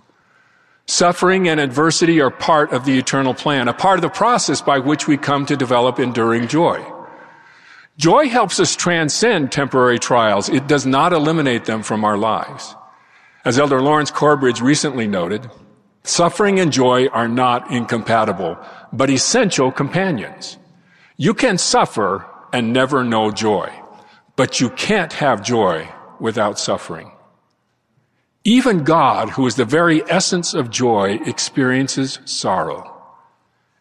[0.86, 4.80] Suffering and adversity are part of the eternal plan, a part of the process by
[4.80, 6.86] which we come to develop enduring joy.
[7.98, 10.50] Joy helps us transcend temporary trials.
[10.50, 12.76] It does not eliminate them from our lives.
[13.46, 15.50] As Elder Lawrence Corbridge recently noted,
[16.04, 18.58] suffering and joy are not incompatible,
[18.91, 20.58] but essential companions.
[21.16, 23.72] You can suffer and never know joy,
[24.36, 25.88] but you can't have joy
[26.20, 27.12] without suffering.
[28.43, 32.91] Even God, who is the very essence of joy, experiences sorrow.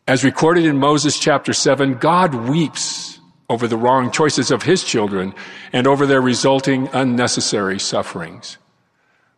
[0.07, 3.14] As recorded in Moses chapter 7, God weeps
[3.49, 5.35] over the wrong choices of his children
[5.73, 8.59] and over their resulting unnecessary sufferings.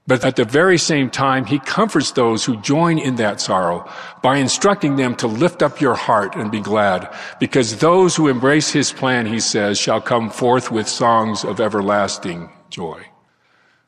[0.09, 3.91] But at the very same time, he comforts those who join in that sorrow
[4.23, 8.71] by instructing them to lift up your heart and be glad, because those who embrace
[8.71, 13.05] his plan, he says, shall come forth with songs of everlasting joy.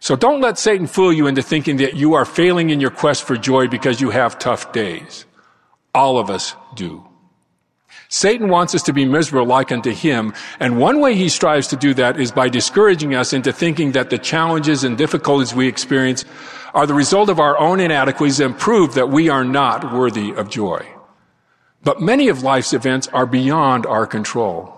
[0.00, 3.22] So don't let Satan fool you into thinking that you are failing in your quest
[3.22, 5.24] for joy because you have tough days.
[5.94, 7.07] All of us do.
[8.09, 11.76] Satan wants us to be miserable like unto him, and one way he strives to
[11.76, 16.24] do that is by discouraging us into thinking that the challenges and difficulties we experience
[16.72, 20.48] are the result of our own inadequacies and prove that we are not worthy of
[20.48, 20.86] joy.
[21.82, 24.74] But many of life's events are beyond our control.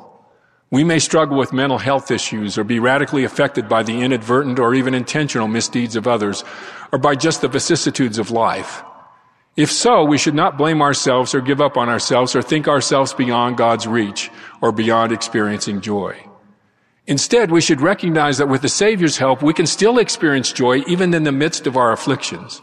[0.73, 4.75] We may struggle with mental health issues or be radically affected by the inadvertent or
[4.75, 6.45] even intentional misdeeds of others
[6.93, 8.83] or by just the vicissitudes of life.
[9.57, 13.13] If so, we should not blame ourselves or give up on ourselves or think ourselves
[13.13, 14.31] beyond God's reach
[14.61, 16.25] or beyond experiencing joy.
[17.07, 21.13] Instead, we should recognize that with the Savior's help, we can still experience joy even
[21.13, 22.63] in the midst of our afflictions.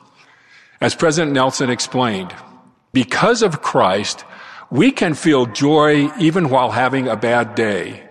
[0.80, 2.34] As President Nelson explained,
[2.94, 4.24] Because of Christ,
[4.70, 8.08] we can feel joy even while having a bad day,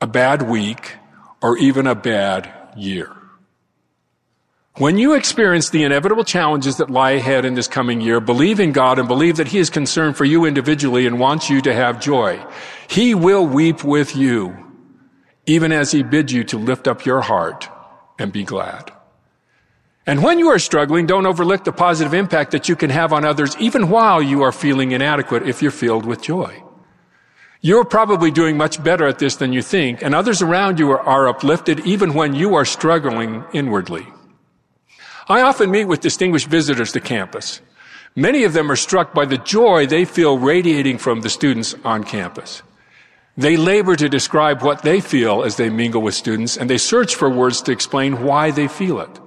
[0.00, 0.96] a bad week,
[1.42, 3.10] or even a bad year.
[4.78, 8.70] When you experience the inevitable challenges that lie ahead in this coming year, believe in
[8.70, 12.00] God and believe that He is concerned for you individually and wants you to have
[12.00, 12.40] joy.
[12.88, 14.56] He will weep with you,
[15.46, 17.68] even as He bids you to lift up your heart
[18.20, 18.92] and be glad.
[20.06, 23.24] And when you are struggling, don't overlook the positive impact that you can have on
[23.24, 26.62] others, even while you are feeling inadequate if you're filled with joy.
[27.60, 31.26] You're probably doing much better at this than you think, and others around you are,
[31.26, 34.06] uplifted even when you are struggling inwardly.
[35.28, 37.60] I often meet with distinguished visitors to campus.
[38.16, 42.04] Many of them are struck by the joy they feel radiating from the students on
[42.04, 42.62] campus.
[43.36, 47.14] They labor to describe what they feel as they mingle with students, and they search
[47.14, 49.20] for words to explain why they feel it.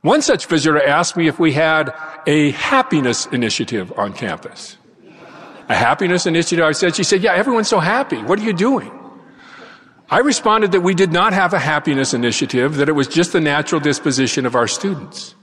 [0.00, 1.92] One such visitor asked me if we had
[2.26, 4.76] a happiness initiative on campus.
[5.68, 6.96] A happiness initiative, I said.
[6.96, 8.16] She said, Yeah, everyone's so happy.
[8.22, 8.90] What are you doing?
[10.10, 13.40] I responded that we did not have a happiness initiative, that it was just the
[13.40, 15.34] natural disposition of our students.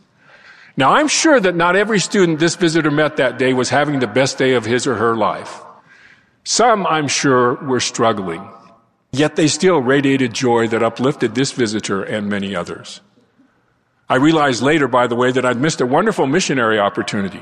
[0.75, 4.07] Now, I'm sure that not every student this visitor met that day was having the
[4.07, 5.61] best day of his or her life.
[6.43, 8.49] Some, I'm sure, were struggling.
[9.11, 13.01] Yet they still radiated joy that uplifted this visitor and many others.
[14.09, 17.41] I realized later, by the way, that I'd missed a wonderful missionary opportunity.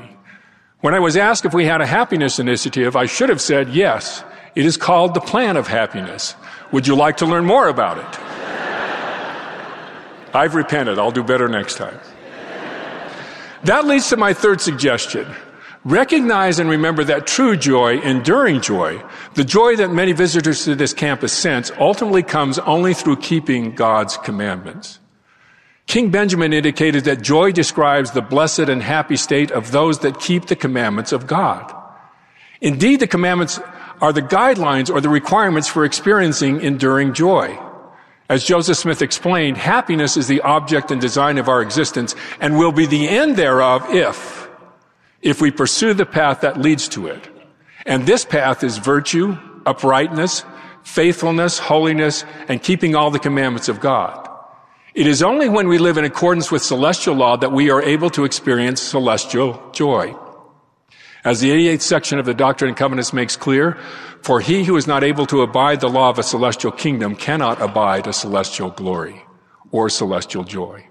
[0.80, 4.22] When I was asked if we had a happiness initiative, I should have said yes.
[4.54, 6.36] It is called the Plan of Happiness.
[6.72, 8.20] Would you like to learn more about it?
[10.34, 10.98] I've repented.
[10.98, 11.98] I'll do better next time.
[13.64, 15.26] That leads to my third suggestion.
[15.84, 19.02] Recognize and remember that true joy, enduring joy,
[19.34, 24.16] the joy that many visitors to this campus sense, ultimately comes only through keeping God's
[24.16, 24.98] commandments.
[25.86, 30.46] King Benjamin indicated that joy describes the blessed and happy state of those that keep
[30.46, 31.74] the commandments of God.
[32.62, 33.60] Indeed, the commandments
[34.00, 37.58] are the guidelines or the requirements for experiencing enduring joy.
[38.28, 42.72] As Joseph Smith explained, happiness is the object and design of our existence and will
[42.72, 44.48] be the end thereof if,
[45.20, 47.28] if we pursue the path that leads to it.
[47.84, 49.36] And this path is virtue,
[49.66, 50.44] uprightness,
[50.84, 54.28] faithfulness, holiness, and keeping all the commandments of God.
[54.94, 58.10] It is only when we live in accordance with celestial law that we are able
[58.10, 60.16] to experience celestial joy.
[61.24, 63.78] As the 88th section of the Doctrine and Covenants makes clear,
[64.20, 67.62] for he who is not able to abide the law of a celestial kingdom cannot
[67.62, 69.22] abide a celestial glory
[69.70, 70.86] or celestial joy.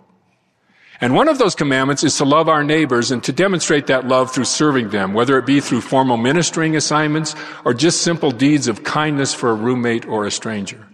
[0.99, 4.33] And one of those commandments is to love our neighbors and to demonstrate that love
[4.33, 8.83] through serving them, whether it be through formal ministering assignments or just simple deeds of
[8.83, 10.87] kindness for a roommate or a stranger.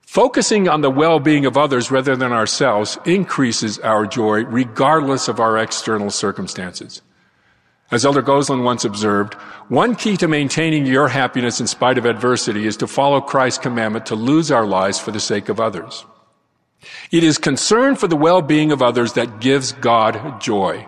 [0.00, 5.58] Focusing on the well-being of others rather than ourselves increases our joy regardless of our
[5.58, 7.02] external circumstances.
[7.90, 9.34] As Elder Goaslind once observed,
[9.68, 14.06] one key to maintaining your happiness in spite of adversity is to follow Christ's commandment
[14.06, 16.04] to lose our lives for the sake of others.
[17.12, 20.86] It is concern for the well-being of others that gives God joy.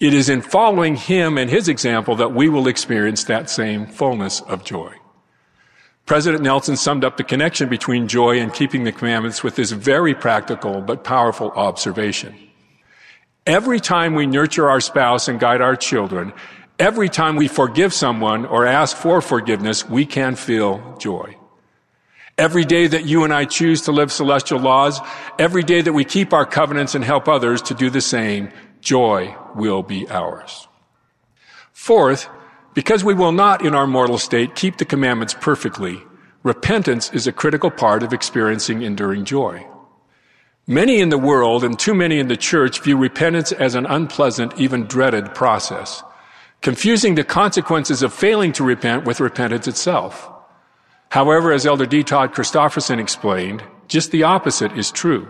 [0.00, 4.40] It is in following Him and His example that we will experience that same fullness
[4.42, 4.94] of joy.
[6.04, 10.14] President Nelson summed up the connection between joy and keeping the commandments with this very
[10.14, 12.34] practical but powerful observation.
[13.46, 16.32] Every time we nurture our spouse and guide our children,
[16.78, 21.36] every time we forgive someone or ask for forgiveness, we can feel joy.
[22.38, 25.00] Every day that you and I choose to live celestial laws,
[25.40, 29.36] every day that we keep our covenants and help others to do the same, joy
[29.56, 30.68] will be ours.
[31.72, 32.28] Fourth,
[32.74, 36.00] because we will not in our mortal state keep the commandments perfectly,
[36.44, 39.66] repentance is a critical part of experiencing enduring joy.
[40.66, 44.60] Many in the world and too many in the church view repentance as an unpleasant,
[44.60, 46.04] even dreaded process,
[46.60, 50.30] confusing the consequences of failing to repent with repentance itself.
[51.08, 52.04] However, as Elder D.
[52.04, 55.26] Todd Christofferson explained, just the opposite is true.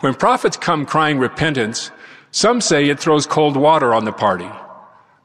[0.00, 1.90] When prophets come crying repentance,
[2.30, 4.50] some say it throws cold water on the party.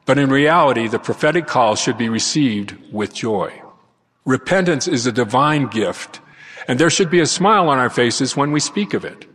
[0.04, 3.62] But in reality, the prophetic call should be received with joy.
[4.26, 6.20] Repentance is a divine gift
[6.68, 9.26] and there should be a smile on our faces when we speak of it.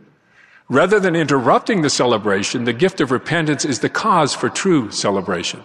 [0.68, 5.62] Rather than interrupting the celebration, the gift of repentance is the cause for true celebration.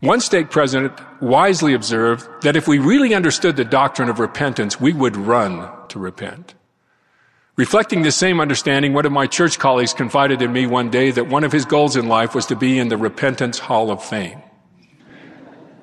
[0.00, 4.92] One stake president wisely observed that if we really understood the doctrine of repentance, we
[4.92, 6.54] would run to repent.
[7.56, 11.26] Reflecting this same understanding, one of my church colleagues confided in me one day that
[11.26, 14.40] one of his goals in life was to be in the Repentance Hall of Fame.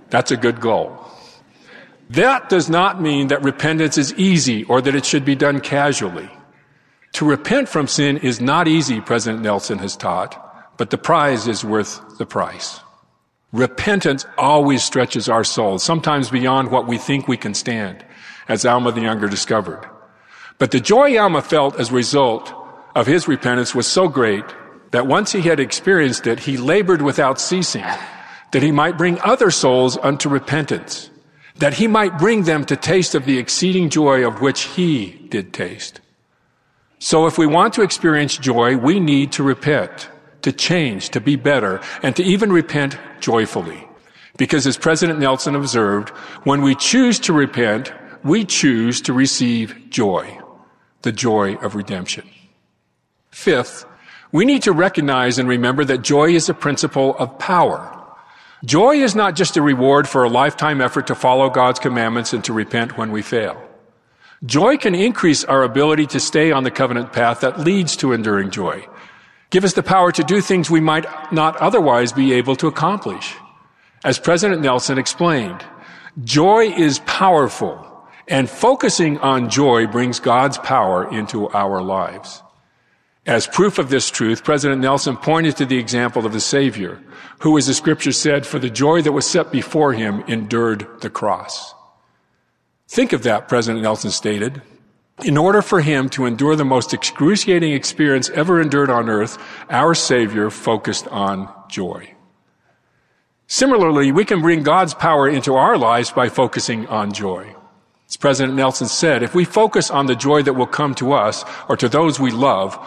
[0.09, 0.97] That's a good goal.
[2.09, 6.29] That does not mean that repentance is easy or that it should be done casually.
[7.13, 11.63] To repent from sin is not easy, President Nelson has taught, but the prize is
[11.63, 12.81] worth the price.
[13.51, 18.05] Repentance always stretches our souls, sometimes beyond what we think we can stand,
[18.49, 19.89] as Alma the Younger discovered.
[20.57, 22.53] But the joy Alma felt as a result
[22.95, 24.43] of his repentance was so great
[24.91, 27.85] that once he had experienced it, he labored without ceasing,
[28.51, 31.09] that he might bring other souls unto repentance,
[31.57, 35.53] that he might bring them to taste of the exceeding joy of which he did
[35.53, 36.01] taste.
[36.99, 40.09] So if we want to experience joy, we need to repent
[40.41, 43.87] to change, to be better, and to even repent joyfully.
[44.37, 46.09] Because as President Nelson observed,
[46.43, 47.91] when we choose to repent,
[48.23, 50.39] we choose to receive joy,
[51.01, 52.29] the joy of redemption.
[53.31, 53.85] Fifth,
[54.31, 58.04] we need to recognize and remember that joy is a principle of power.
[58.63, 62.43] Joy is not just a reward for a lifetime effort to follow God's commandments and
[62.45, 63.61] to repent when we fail.
[64.45, 68.51] Joy can increase our ability to stay on the covenant path that leads to enduring
[68.51, 68.87] joy.
[69.49, 73.35] Give us the power to do things we might not otherwise be able to accomplish.
[74.03, 75.63] As President Nelson explained,
[76.23, 82.41] joy is powerful, and focusing on joy brings God's power into our lives.
[83.25, 87.01] As proof of this truth, President Nelson pointed to the example of the Savior,
[87.39, 91.09] who, as the scripture said, for the joy that was set before him, endured the
[91.09, 91.73] cross.
[92.87, 94.61] Think of that, President Nelson stated.
[95.23, 99.39] In order for him to endure the most excruciating experience ever endured on earth,
[99.71, 102.13] our Savior focused on joy.
[103.47, 107.55] Similarly, we can bring God's power into our lives by focusing on joy.
[108.07, 111.43] As President Nelson said, if we focus on the joy that will come to us
[111.67, 112.77] or to those we love,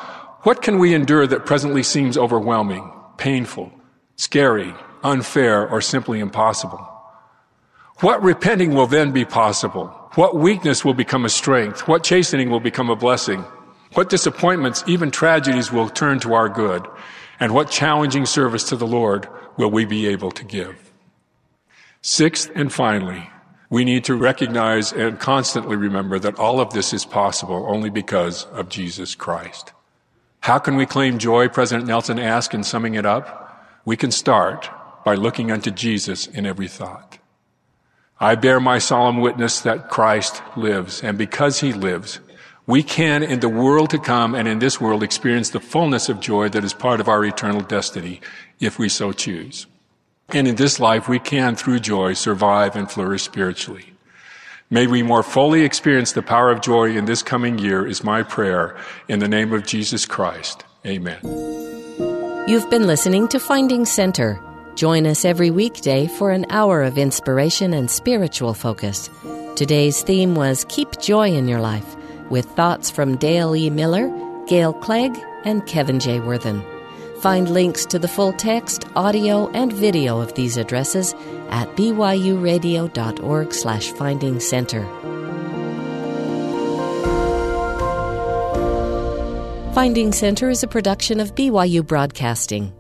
[0.43, 3.72] what can we endure that presently seems overwhelming, painful,
[4.16, 4.72] scary,
[5.03, 6.86] unfair, or simply impossible?
[8.01, 9.89] What repenting will then be possible?
[10.14, 11.89] What weakness will become a strength?
[11.89, 13.45] What chastening will become a blessing?
[13.95, 16.86] What disappointments, even tragedies, will turn to our good?
[17.41, 20.93] And what challenging service to the Lord will we be able to give?
[22.01, 23.28] Sixth and finally,
[23.70, 28.45] we need to recognize and constantly remember that all of this is possible only because
[28.47, 29.72] of Jesus Christ.
[30.41, 31.49] How can we claim joy?
[31.49, 33.64] President Nelson asked in summing it up.
[33.84, 34.70] We can start
[35.05, 37.18] by looking unto Jesus in every thought.
[38.20, 42.18] I bear my solemn witness that Christ lives, and because he lives,
[42.66, 46.20] we can in the world to come and in this world experience the fullness of
[46.20, 48.20] joy that is part of our eternal destiny
[48.61, 49.66] if we so choose.
[50.30, 53.95] And in this life, we can, through joy, survive and flourish spiritually.
[54.71, 58.23] May we more fully experience the power of joy in this coming year is my
[58.23, 58.77] prayer
[59.09, 60.64] in the name of Jesus Christ.
[60.87, 61.19] Amen.
[62.47, 64.41] You've been listening to Finding Center
[64.79, 69.11] Join us every weekday for an hour of inspiration and spiritual focus.
[69.57, 71.97] Today's theme was Keep Joy in Your Life,
[72.31, 73.71] with thoughts from Dale E.
[73.71, 74.09] Miller,
[74.47, 76.21] Gayle Clegg, and Kevin J.
[76.21, 76.62] Worthen.
[77.21, 81.14] Find links to the full text, audio, and video of these addresses
[81.51, 84.87] at byuradio.org slash finding center.
[89.75, 92.73] Finding Center is a production of BYU Broadcasting.